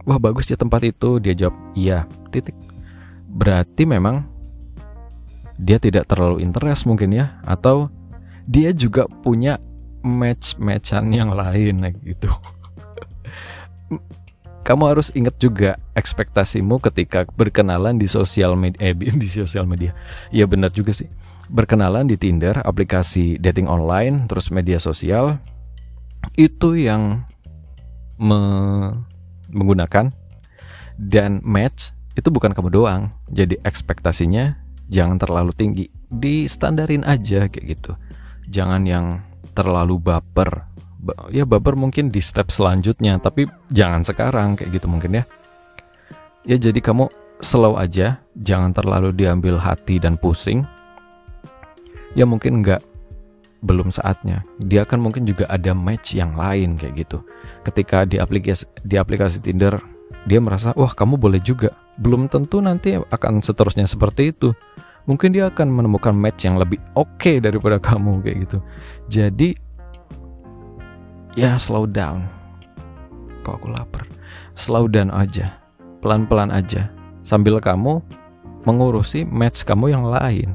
wah 0.08 0.18
bagus 0.18 0.50
ya 0.50 0.58
tempat 0.58 0.82
itu. 0.82 1.22
Dia 1.22 1.38
jawab 1.38 1.56
iya. 1.78 2.10
Titik. 2.34 2.58
Berarti 3.30 3.86
memang 3.86 4.26
dia 5.58 5.82
tidak 5.82 6.06
terlalu 6.06 6.46
interest 6.46 6.86
mungkin 6.86 7.14
ya 7.14 7.42
atau 7.42 7.90
dia 8.48 8.72
juga 8.72 9.10
punya 9.10 9.58
match-matchan 10.06 11.12
yang 11.12 11.34
lain 11.34 11.84
gitu. 12.08 12.32
Kamu 14.64 14.84
harus 14.84 15.16
ingat 15.16 15.40
juga 15.40 15.80
ekspektasimu 15.96 16.84
ketika 16.84 17.24
berkenalan 17.24 17.96
di 17.96 18.04
sosial 18.04 18.60
media 18.60 18.92
eh, 18.92 18.96
di 18.96 19.28
sosial 19.28 19.64
media. 19.64 19.96
Ya 20.28 20.44
benar 20.44 20.76
juga 20.76 20.92
sih. 20.92 21.08
Berkenalan 21.48 22.12
di 22.12 22.20
Tinder 22.20 22.60
aplikasi 22.60 23.40
dating 23.40 23.72
online 23.72 24.28
terus 24.28 24.52
media 24.52 24.76
sosial 24.76 25.40
itu 26.36 26.76
yang 26.76 27.24
me 28.20 28.40
menggunakan 29.48 30.12
dan 31.00 31.40
match 31.48 31.96
itu 32.20 32.28
bukan 32.28 32.52
kamu 32.52 32.68
doang. 32.68 33.16
Jadi 33.32 33.64
ekspektasinya 33.64 34.67
jangan 34.88 35.20
terlalu 35.20 35.52
tinggi. 35.54 35.86
Di 36.08 36.48
standarin 36.48 37.04
aja 37.04 37.48
kayak 37.52 37.66
gitu. 37.78 37.92
Jangan 38.48 38.84
yang 38.88 39.22
terlalu 39.52 40.00
baper. 40.00 40.68
Ya 41.32 41.48
baper 41.48 41.78
mungkin 41.78 42.12
di 42.12 42.20
step 42.20 42.52
selanjutnya 42.52 43.22
tapi 43.22 43.48
jangan 43.72 44.04
sekarang 44.04 44.60
kayak 44.60 44.82
gitu 44.82 44.88
mungkin 44.90 45.22
ya. 45.22 45.24
Ya 46.48 46.56
jadi 46.56 46.80
kamu 46.80 47.12
slow 47.44 47.76
aja. 47.76 48.24
Jangan 48.40 48.72
terlalu 48.72 49.14
diambil 49.14 49.60
hati 49.60 50.00
dan 50.00 50.16
pusing. 50.16 50.64
Ya 52.16 52.24
mungkin 52.24 52.64
nggak 52.64 52.82
belum 53.62 53.92
saatnya. 53.92 54.48
Dia 54.64 54.88
kan 54.88 55.04
mungkin 55.04 55.28
juga 55.28 55.50
ada 55.50 55.76
match 55.76 56.16
yang 56.16 56.34
lain 56.38 56.80
kayak 56.80 57.08
gitu. 57.08 57.20
Ketika 57.68 58.08
di 58.08 58.18
aplikasi 58.18 58.64
di 58.86 58.96
aplikasi 58.96 59.44
Tinder 59.44 59.76
dia 60.28 60.40
merasa 60.44 60.72
wah 60.76 60.92
kamu 60.92 61.20
boleh 61.20 61.40
juga 61.44 61.76
belum 61.98 62.30
tentu 62.30 62.62
nanti 62.62 62.98
akan 62.98 63.42
seterusnya 63.42 63.90
seperti 63.90 64.34
itu. 64.34 64.54
Mungkin 65.08 65.32
dia 65.32 65.48
akan 65.48 65.72
menemukan 65.72 66.12
match 66.12 66.46
yang 66.46 66.60
lebih 66.60 66.78
oke 66.94 67.18
okay 67.18 67.40
daripada 67.42 67.82
kamu 67.88 68.22
kayak 68.22 68.38
gitu. 68.48 68.58
Jadi 69.10 69.50
ya 71.34 71.58
slow 71.58 71.90
down. 71.90 72.28
Kok 73.42 73.56
aku 73.58 73.68
lapar? 73.72 74.04
Slow 74.54 74.90
down 74.92 75.10
aja. 75.14 75.58
Pelan-pelan 76.04 76.54
aja. 76.54 76.92
Sambil 77.26 77.58
kamu 77.60 78.00
mengurusi 78.68 79.24
match 79.24 79.64
kamu 79.64 79.96
yang 79.96 80.06
lain. 80.06 80.54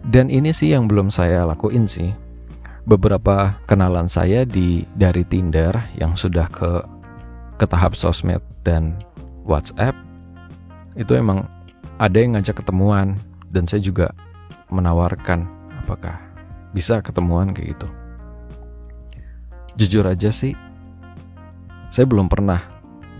Dan 0.00 0.32
ini 0.32 0.48
sih 0.50 0.72
yang 0.72 0.88
belum 0.88 1.12
saya 1.12 1.44
lakuin 1.44 1.84
sih. 1.84 2.08
Beberapa 2.88 3.60
kenalan 3.68 4.08
saya 4.08 4.48
di 4.48 4.88
dari 4.96 5.22
Tinder 5.28 5.76
yang 6.00 6.16
sudah 6.16 6.48
ke 6.48 6.80
ke 7.60 7.68
tahap 7.68 7.92
sosmed 7.92 8.40
dan 8.64 8.96
WhatsApp 9.50 9.98
itu 10.94 11.10
emang 11.18 11.50
ada 11.98 12.16
yang 12.16 12.38
ngajak 12.38 12.62
ketemuan 12.62 13.18
dan 13.50 13.66
saya 13.66 13.82
juga 13.82 14.14
menawarkan 14.70 15.50
apakah 15.82 16.16
bisa 16.70 17.02
ketemuan 17.02 17.50
kayak 17.50 17.74
gitu 17.74 17.90
jujur 19.80 20.04
aja 20.04 20.28
sih, 20.28 20.52
saya 21.88 22.04
belum 22.04 22.28
pernah 22.28 22.60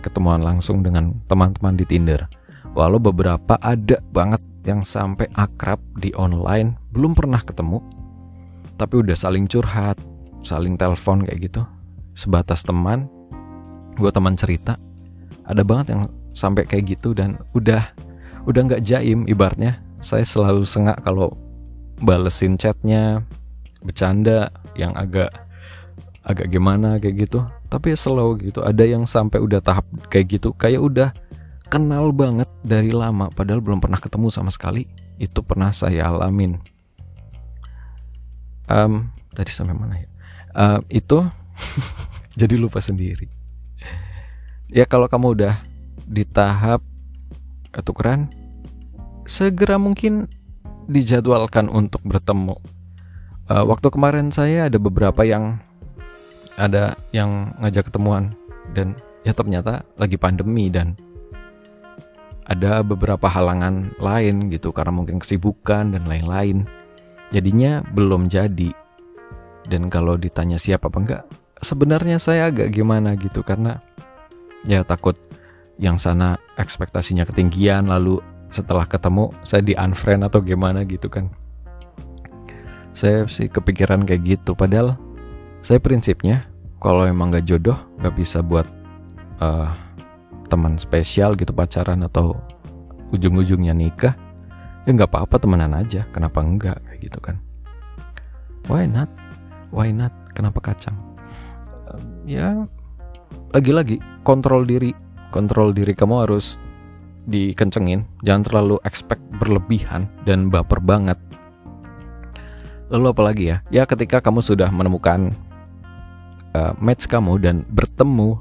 ketemuan 0.05 0.45
langsung 0.45 0.85
dengan 0.85 1.17
teman-teman 1.25 1.73
di 1.73 1.85
Tinder. 1.89 2.29
Walau 2.77 3.01
beberapa 3.01 3.57
ada 3.59 3.97
banget 4.13 4.39
yang 4.63 4.85
sampai 4.85 5.25
akrab 5.33 5.81
di 5.97 6.13
online, 6.13 6.77
belum 6.93 7.17
pernah 7.17 7.41
ketemu. 7.41 7.81
Tapi 8.77 8.93
udah 9.01 9.17
saling 9.17 9.49
curhat, 9.49 9.97
saling 10.45 10.77
telepon 10.77 11.25
kayak 11.25 11.51
gitu. 11.51 11.61
Sebatas 12.13 12.61
teman, 12.61 13.09
gue 13.97 14.11
teman 14.13 14.37
cerita. 14.37 14.77
Ada 15.49 15.65
banget 15.65 15.97
yang 15.97 16.03
sampai 16.31 16.63
kayak 16.67 16.97
gitu 16.97 17.11
dan 17.15 17.39
udah 17.55 17.83
udah 18.47 18.61
nggak 18.67 18.83
jaim 18.85 19.27
ibaratnya. 19.27 19.79
Saya 20.01 20.25
selalu 20.25 20.65
sengak 20.65 20.97
kalau 21.05 21.37
balesin 22.01 22.57
chatnya, 22.57 23.21
bercanda 23.85 24.49
yang 24.73 24.97
agak 24.97 25.29
agak 26.25 26.49
gimana 26.49 26.97
kayak 26.97 27.29
gitu. 27.29 27.45
Tapi 27.69 27.95
slow 27.95 28.35
gitu 28.41 28.65
ada 28.65 28.83
yang 28.83 29.05
sampai 29.05 29.39
udah 29.39 29.61
tahap 29.61 29.85
kayak 30.11 30.39
gitu 30.39 30.51
kayak 30.57 30.81
udah 30.81 31.09
kenal 31.71 32.11
banget 32.11 32.49
dari 32.67 32.91
lama 32.91 33.31
padahal 33.31 33.63
belum 33.63 33.79
pernah 33.79 34.01
ketemu 34.01 34.27
sama 34.33 34.49
sekali. 34.49 34.89
Itu 35.21 35.45
pernah 35.45 35.69
saya 35.69 36.09
alamin. 36.09 36.57
Um, 38.71 39.11
tadi 39.35 39.51
sampai 39.53 39.75
mana 39.75 39.99
ya? 39.99 40.09
Uh, 40.51 40.79
itu 40.89 41.21
jadi 42.39 42.55
lupa 42.57 42.81
sendiri. 42.81 43.29
Ya 44.71 44.87
kalau 44.87 45.11
kamu 45.11 45.35
udah 45.35 45.59
di 46.11 46.27
tahap 46.27 46.83
tukeran 47.71 48.27
segera 49.23 49.79
mungkin 49.79 50.27
dijadwalkan 50.91 51.71
untuk 51.71 52.03
bertemu 52.03 52.59
uh, 53.47 53.63
waktu 53.63 53.87
kemarin 53.87 54.27
saya 54.35 54.67
ada 54.67 54.75
beberapa 54.75 55.23
yang 55.23 55.63
ada 56.59 56.99
yang 57.15 57.55
ngajak 57.63 57.87
ketemuan 57.87 58.35
dan 58.75 58.93
ya 59.23 59.31
ternyata 59.31 59.87
lagi 59.95 60.19
pandemi 60.19 60.67
dan 60.67 60.99
ada 62.51 62.83
beberapa 62.83 63.31
halangan 63.31 63.95
lain 63.95 64.51
gitu 64.51 64.75
karena 64.75 64.91
mungkin 64.91 65.23
kesibukan 65.23 65.95
dan 65.95 66.03
lain-lain. 66.03 66.67
Jadinya 67.31 67.79
belum 67.95 68.27
jadi. 68.27 68.75
Dan 69.63 69.87
kalau 69.87 70.19
ditanya 70.19 70.59
siapa 70.59 70.91
apa 70.91 70.99
enggak, 70.99 71.23
sebenarnya 71.63 72.19
saya 72.19 72.51
agak 72.51 72.75
gimana 72.75 73.15
gitu 73.15 73.39
karena 73.39 73.79
ya 74.67 74.83
takut 74.83 75.15
yang 75.81 75.97
sana 75.97 76.37
ekspektasinya 76.61 77.25
ketinggian 77.25 77.89
lalu 77.89 78.21
setelah 78.53 78.85
ketemu 78.85 79.33
saya 79.41 79.65
di 79.65 79.73
unfriend 79.73 80.29
atau 80.29 80.39
gimana 80.39 80.85
gitu 80.85 81.09
kan. 81.09 81.33
Saya 82.93 83.25
sih 83.25 83.49
kepikiran 83.49 84.05
kayak 84.05 84.21
gitu 84.37 84.53
padahal 84.53 84.93
saya 85.65 85.81
prinsipnya 85.81 86.45
kalau 86.77 87.09
emang 87.09 87.33
gak 87.33 87.49
jodoh 87.49 87.77
gak 87.97 88.13
bisa 88.13 88.45
buat 88.45 88.69
uh, 89.41 89.73
teman 90.51 90.77
spesial 90.77 91.33
gitu 91.33 91.49
pacaran 91.55 92.05
atau 92.05 92.37
ujung-ujungnya 93.15 93.71
nikah 93.71 94.13
ya 94.83 94.89
nggak 94.91 95.13
apa-apa 95.13 95.37
temenan 95.37 95.77
aja 95.77 96.09
kenapa 96.09 96.41
enggak 96.41 96.77
kayak 96.85 96.99
gitu 96.99 97.19
kan. 97.21 97.37
Why 98.69 98.85
not? 98.85 99.09
Why 99.73 99.89
not? 99.89 100.13
Kenapa 100.35 100.61
kacang? 100.61 100.95
Uh, 101.89 102.01
ya 102.27 102.67
lagi-lagi 103.55 104.03
kontrol 104.27 104.67
diri 104.67 104.91
kontrol 105.31 105.71
diri 105.71 105.95
kamu 105.95 106.27
harus 106.27 106.59
dikencengin. 107.25 108.05
Jangan 108.21 108.43
terlalu 108.45 108.75
expect 108.83 109.23
berlebihan 109.39 110.11
dan 110.27 110.51
baper 110.51 110.83
banget. 110.83 111.17
Lalu 112.91 113.05
apalagi 113.07 113.43
ya? 113.55 113.57
Ya 113.71 113.83
ketika 113.87 114.19
kamu 114.19 114.43
sudah 114.43 114.67
menemukan 114.67 115.31
uh, 116.51 116.75
match 116.77 117.07
kamu 117.07 117.39
dan 117.39 117.55
bertemu 117.71 118.35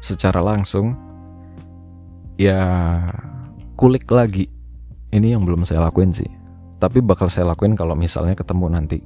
secara 0.00 0.40
langsung 0.40 0.96
ya 2.40 2.60
kulik 3.76 4.08
lagi. 4.08 4.48
Ini 5.14 5.38
yang 5.38 5.46
belum 5.46 5.62
saya 5.62 5.84
lakuin 5.84 6.10
sih. 6.10 6.26
Tapi 6.82 6.98
bakal 6.98 7.30
saya 7.30 7.54
lakuin 7.54 7.78
kalau 7.78 7.94
misalnya 7.94 8.34
ketemu 8.34 8.66
nanti. 8.72 8.98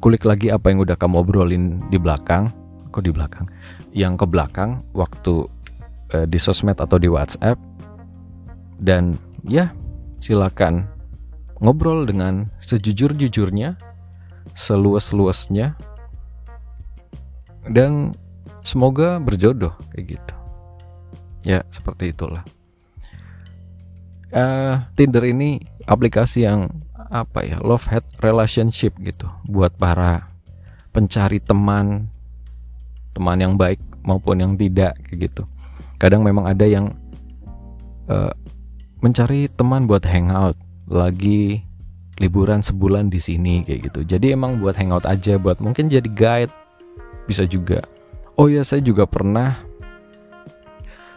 Kulik 0.00 0.24
lagi 0.24 0.48
apa 0.48 0.72
yang 0.72 0.80
udah 0.80 0.96
kamu 0.96 1.26
obrolin 1.26 1.82
di 1.92 1.98
belakang 2.00 2.48
kok 2.88 3.04
di 3.04 3.12
belakang? 3.12 3.44
Yang 3.92 4.24
ke 4.24 4.26
belakang 4.28 4.80
waktu 4.96 5.50
uh, 6.12 6.26
di 6.28 6.38
sosmed 6.38 6.78
atau 6.78 7.00
di 7.00 7.08
WhatsApp. 7.10 7.58
Dan 8.76 9.16
ya 9.46 9.72
silakan 10.20 10.84
ngobrol 11.62 12.04
dengan 12.04 12.52
sejujur-jujurnya 12.60 13.80
seluas-luasnya 14.52 15.76
dan 17.72 18.12
semoga 18.62 19.18
berjodoh 19.18 19.72
kayak 19.92 20.18
gitu. 20.18 20.34
Ya 21.46 21.62
seperti 21.70 22.12
itulah. 22.12 22.42
Uh, 24.34 24.82
Tinder 24.98 25.22
ini 25.22 25.62
aplikasi 25.86 26.44
yang 26.44 26.68
apa 27.06 27.46
ya 27.46 27.62
love 27.62 27.86
hate 27.86 28.10
relationship 28.18 28.98
gitu 28.98 29.30
buat 29.46 29.70
para 29.78 30.26
pencari 30.90 31.38
teman 31.38 32.10
teman 33.14 33.38
yang 33.38 33.54
baik 33.54 33.78
maupun 34.02 34.42
yang 34.42 34.52
tidak 34.58 34.98
kayak 35.06 35.30
gitu 35.30 35.46
kadang 35.96 36.24
memang 36.24 36.48
ada 36.48 36.64
yang 36.64 36.92
uh, 38.08 38.32
mencari 39.00 39.48
teman 39.52 39.84
buat 39.88 40.04
hangout. 40.04 40.56
Lagi 40.86 41.66
liburan 42.16 42.64
sebulan 42.64 43.12
di 43.12 43.20
sini 43.20 43.66
kayak 43.66 43.92
gitu. 43.92 44.00
Jadi 44.16 44.32
emang 44.32 44.62
buat 44.62 44.76
hangout 44.78 45.04
aja 45.04 45.36
buat 45.36 45.60
mungkin 45.60 45.92
jadi 45.92 46.08
guide. 46.08 46.54
Bisa 47.26 47.44
juga. 47.44 47.84
Oh 48.36 48.46
ya 48.46 48.62
saya 48.62 48.84
juga 48.84 49.08
pernah 49.08 49.56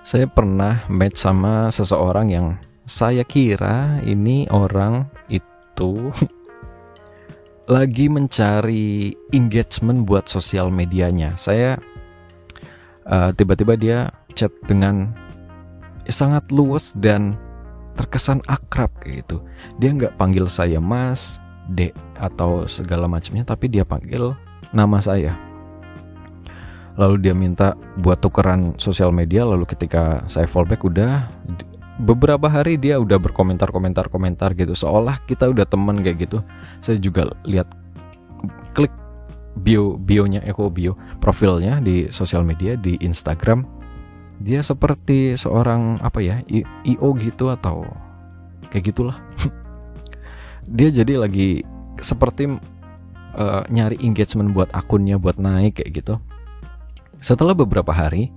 saya 0.04 0.26
pernah 0.26 0.88
match 0.90 1.22
sama 1.22 1.70
seseorang 1.70 2.28
yang 2.32 2.48
saya 2.90 3.22
kira 3.22 4.02
ini 4.02 4.50
orang 4.50 5.06
itu 5.30 6.10
lagi 7.70 8.10
mencari 8.10 9.14
engagement 9.30 10.10
buat 10.10 10.26
sosial 10.26 10.74
medianya. 10.74 11.38
Saya 11.38 11.78
tiba 13.06 13.14
uh, 13.14 13.32
tiba-tiba 13.38 13.74
dia 13.78 14.00
chat 14.34 14.52
dengan 14.66 15.14
sangat 16.10 16.50
luas 16.50 16.92
dan 16.98 17.38
terkesan 17.94 18.40
akrab 18.48 18.90
kayak 19.04 19.28
gitu. 19.28 19.44
Dia 19.78 19.94
nggak 19.94 20.16
panggil 20.16 20.48
saya 20.48 20.80
Mas, 20.82 21.38
Dek 21.70 21.94
atau 22.18 22.66
segala 22.66 23.06
macamnya, 23.06 23.46
tapi 23.46 23.70
dia 23.70 23.86
panggil 23.86 24.34
nama 24.74 24.98
saya. 25.04 25.38
Lalu 27.00 27.16
dia 27.24 27.36
minta 27.36 27.80
buat 28.00 28.20
tukeran 28.20 28.76
sosial 28.76 29.16
media, 29.16 29.48
lalu 29.48 29.64
ketika 29.64 30.24
saya 30.28 30.48
fallback 30.50 30.84
udah 30.84 31.30
beberapa 32.00 32.48
hari 32.48 32.80
dia 32.80 32.96
udah 32.96 33.20
berkomentar-komentar 33.20 34.08
komentar 34.08 34.56
gitu 34.56 34.72
seolah 34.72 35.20
kita 35.28 35.52
udah 35.52 35.68
temen 35.68 36.00
kayak 36.00 36.28
gitu. 36.28 36.40
Saya 36.80 36.96
juga 37.00 37.28
lihat 37.44 37.68
klik 38.72 38.92
bio 39.60 40.00
bionya 40.00 40.40
Eko 40.48 40.72
bio 40.72 40.96
profilnya 41.20 41.84
di 41.84 42.08
sosial 42.08 42.48
media 42.48 42.80
di 42.80 42.96
Instagram 43.04 43.79
dia 44.40 44.64
seperti 44.64 45.36
seorang 45.36 46.00
apa 46.00 46.24
ya 46.24 46.40
IO 46.88 47.10
gitu 47.20 47.52
atau 47.52 47.84
kayak 48.72 48.96
gitulah. 48.96 49.20
Dia 50.70 50.90
jadi 50.94 51.20
lagi 51.20 51.66
seperti 52.00 52.48
uh, 53.36 53.64
nyari 53.68 54.00
engagement 54.00 54.56
buat 54.56 54.72
akunnya 54.72 55.20
buat 55.20 55.36
naik 55.36 55.84
kayak 55.84 55.92
gitu. 55.92 56.16
Setelah 57.20 57.52
beberapa 57.52 57.92
hari 57.92 58.32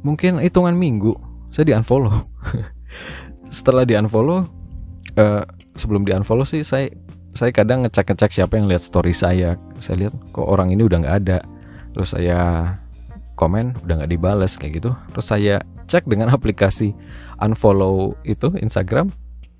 mungkin 0.00 0.40
hitungan 0.40 0.72
minggu 0.72 1.14
saya 1.52 1.68
di 1.68 1.74
unfollow 1.76 2.26
setelah 3.54 3.84
di 3.84 3.94
unfollow 3.94 4.48
uh, 5.20 5.44
sebelum 5.76 6.02
di 6.02 6.16
unfollow 6.16 6.48
sih 6.48 6.64
saya 6.64 6.88
saya 7.32 7.52
kadang 7.52 7.84
ngecek 7.84 8.12
ngecek 8.12 8.32
siapa 8.32 8.56
yang 8.60 8.68
lihat 8.68 8.84
story 8.84 9.16
saya. 9.16 9.56
Saya 9.80 10.06
lihat 10.06 10.14
kok 10.32 10.44
orang 10.44 10.72
ini 10.72 10.84
udah 10.84 11.00
nggak 11.00 11.16
ada? 11.24 11.38
Terus 11.92 12.12
saya 12.12 12.40
komen 13.34 13.74
udah 13.84 14.02
nggak 14.02 14.12
dibales 14.12 14.54
kayak 14.56 14.82
gitu. 14.82 14.90
Terus 15.14 15.26
saya 15.26 15.54
cek 15.88 16.06
dengan 16.08 16.32
aplikasi 16.36 16.94
unfollow 17.42 18.16
itu 18.22 18.52
Instagram 18.58 19.10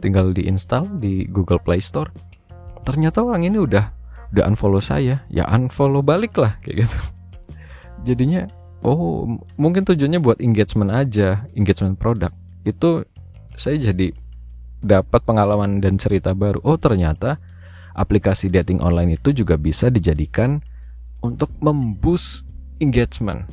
tinggal 0.02 0.34
diinstal 0.34 0.90
di 0.98 1.26
Google 1.30 1.62
Play 1.62 1.78
Store. 1.78 2.10
Ternyata 2.82 3.22
orang 3.22 3.46
ini 3.46 3.62
udah 3.62 3.94
udah 4.34 4.44
unfollow 4.50 4.82
saya. 4.82 5.22
Ya 5.30 5.46
unfollow 5.46 6.02
balik 6.02 6.34
lah 6.38 6.58
kayak 6.62 6.86
gitu. 6.86 6.98
Jadinya 8.08 8.50
oh 8.82 9.38
mungkin 9.54 9.86
tujuannya 9.86 10.18
buat 10.18 10.38
engagement 10.42 10.90
aja 10.90 11.46
engagement 11.54 11.94
produk. 11.96 12.34
Itu 12.66 13.06
saya 13.54 13.78
jadi 13.78 14.10
dapat 14.82 15.22
pengalaman 15.22 15.78
dan 15.78 15.96
cerita 15.96 16.34
baru. 16.34 16.58
Oh, 16.66 16.76
ternyata 16.76 17.38
aplikasi 17.94 18.50
dating 18.50 18.82
online 18.82 19.14
itu 19.16 19.30
juga 19.30 19.54
bisa 19.54 19.88
dijadikan 19.88 20.60
untuk 21.22 21.54
memboost 21.62 22.42
engagement. 22.82 23.46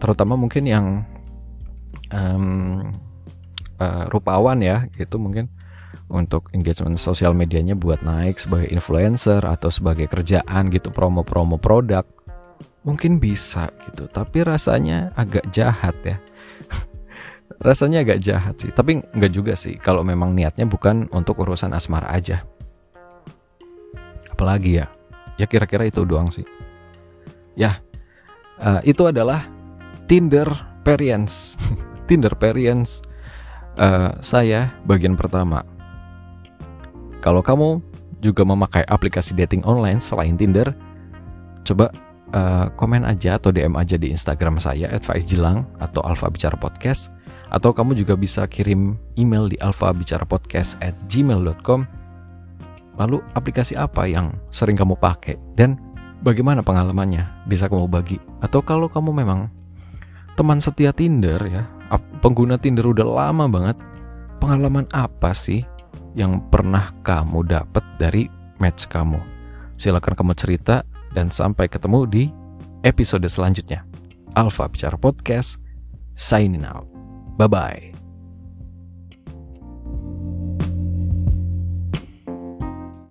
Terutama 0.00 0.34
mungkin 0.34 0.64
yang 0.64 1.04
um, 2.10 2.96
uh, 3.76 4.04
rupawan 4.08 4.58
ya, 4.64 4.88
itu 4.96 5.20
mungkin 5.20 5.52
untuk 6.10 6.50
engagement 6.50 6.98
sosial 6.98 7.36
medianya 7.36 7.78
buat 7.78 8.02
naik 8.02 8.42
sebagai 8.42 8.72
influencer 8.74 9.44
atau 9.46 9.70
sebagai 9.70 10.10
kerjaan 10.10 10.72
gitu 10.74 10.90
promo-promo 10.90 11.60
produk 11.60 12.02
mungkin 12.82 13.20
bisa 13.20 13.70
gitu. 13.86 14.08
Tapi 14.10 14.42
rasanya 14.42 15.12
agak 15.14 15.46
jahat 15.52 15.94
ya. 16.02 16.16
Rasanya 17.66 18.00
agak 18.02 18.20
jahat 18.24 18.54
sih. 18.56 18.72
Tapi 18.72 19.04
nggak 19.04 19.32
juga 19.32 19.52
sih 19.52 19.76
kalau 19.76 20.00
memang 20.00 20.32
niatnya 20.32 20.64
bukan 20.64 21.06
untuk 21.12 21.44
urusan 21.44 21.76
asmara 21.76 22.08
aja. 22.08 22.40
Apalagi 24.32 24.80
ya? 24.80 24.86
Ya 25.36 25.44
kira-kira 25.44 25.84
itu 25.84 26.00
doang 26.08 26.32
sih. 26.32 26.48
Ya 27.52 27.84
uh, 28.60 28.80
itu 28.80 29.04
adalah 29.04 29.44
Tinder 30.10 30.50
Perience 30.82 31.54
Tinder 32.10 32.34
Perience 32.34 32.98
uh, 33.78 34.10
saya 34.18 34.74
bagian 34.82 35.14
pertama 35.14 35.62
kalau 37.22 37.46
kamu 37.46 37.78
juga 38.18 38.42
memakai 38.42 38.82
aplikasi 38.90 39.38
dating 39.38 39.62
online 39.62 40.02
selain 40.02 40.34
Tinder 40.34 40.74
coba 41.62 41.94
uh, 42.34 42.66
komen 42.74 43.06
aja 43.06 43.38
atau 43.38 43.54
DM 43.54 43.78
aja 43.78 43.94
di 43.94 44.10
Instagram 44.10 44.58
saya 44.58 44.90
@faizjilang 44.98 45.62
atau 45.78 46.02
Alfa 46.02 46.26
Bicara 46.26 46.58
Podcast 46.58 47.14
atau 47.50 47.70
kamu 47.70 47.94
juga 47.98 48.14
bisa 48.18 48.46
kirim 48.50 48.98
email 49.18 49.50
di 49.50 49.58
alfabicarapodcast@gmail.com. 49.58 51.80
Lalu 52.98 53.22
aplikasi 53.34 53.74
apa 53.74 54.06
yang 54.06 54.38
sering 54.54 54.78
kamu 54.78 54.94
pakai 54.98 55.36
dan 55.58 55.78
bagaimana 56.22 56.62
pengalamannya? 56.62 57.26
Bisa 57.50 57.66
kamu 57.66 57.90
bagi. 57.90 58.22
Atau 58.38 58.62
kalau 58.62 58.86
kamu 58.86 59.10
memang 59.10 59.50
teman 60.40 60.56
setia 60.56 60.88
Tinder 60.96 61.36
ya, 61.44 61.68
pengguna 62.24 62.56
Tinder 62.56 62.88
udah 62.88 63.04
lama 63.04 63.44
banget, 63.44 63.76
pengalaman 64.40 64.88
apa 64.88 65.36
sih 65.36 65.68
yang 66.16 66.40
pernah 66.48 66.96
kamu 67.04 67.44
dapat 67.44 67.84
dari 68.00 68.24
match 68.56 68.88
kamu? 68.88 69.20
Silakan 69.76 70.16
kamu 70.16 70.32
cerita 70.32 70.80
dan 71.12 71.28
sampai 71.28 71.68
ketemu 71.68 72.08
di 72.08 72.24
episode 72.88 73.28
selanjutnya. 73.28 73.84
Alfa 74.32 74.64
Bicara 74.72 74.96
Podcast, 74.96 75.60
signing 76.16 76.64
out. 76.64 76.88
Bye 77.36 77.52
bye. 77.52 77.89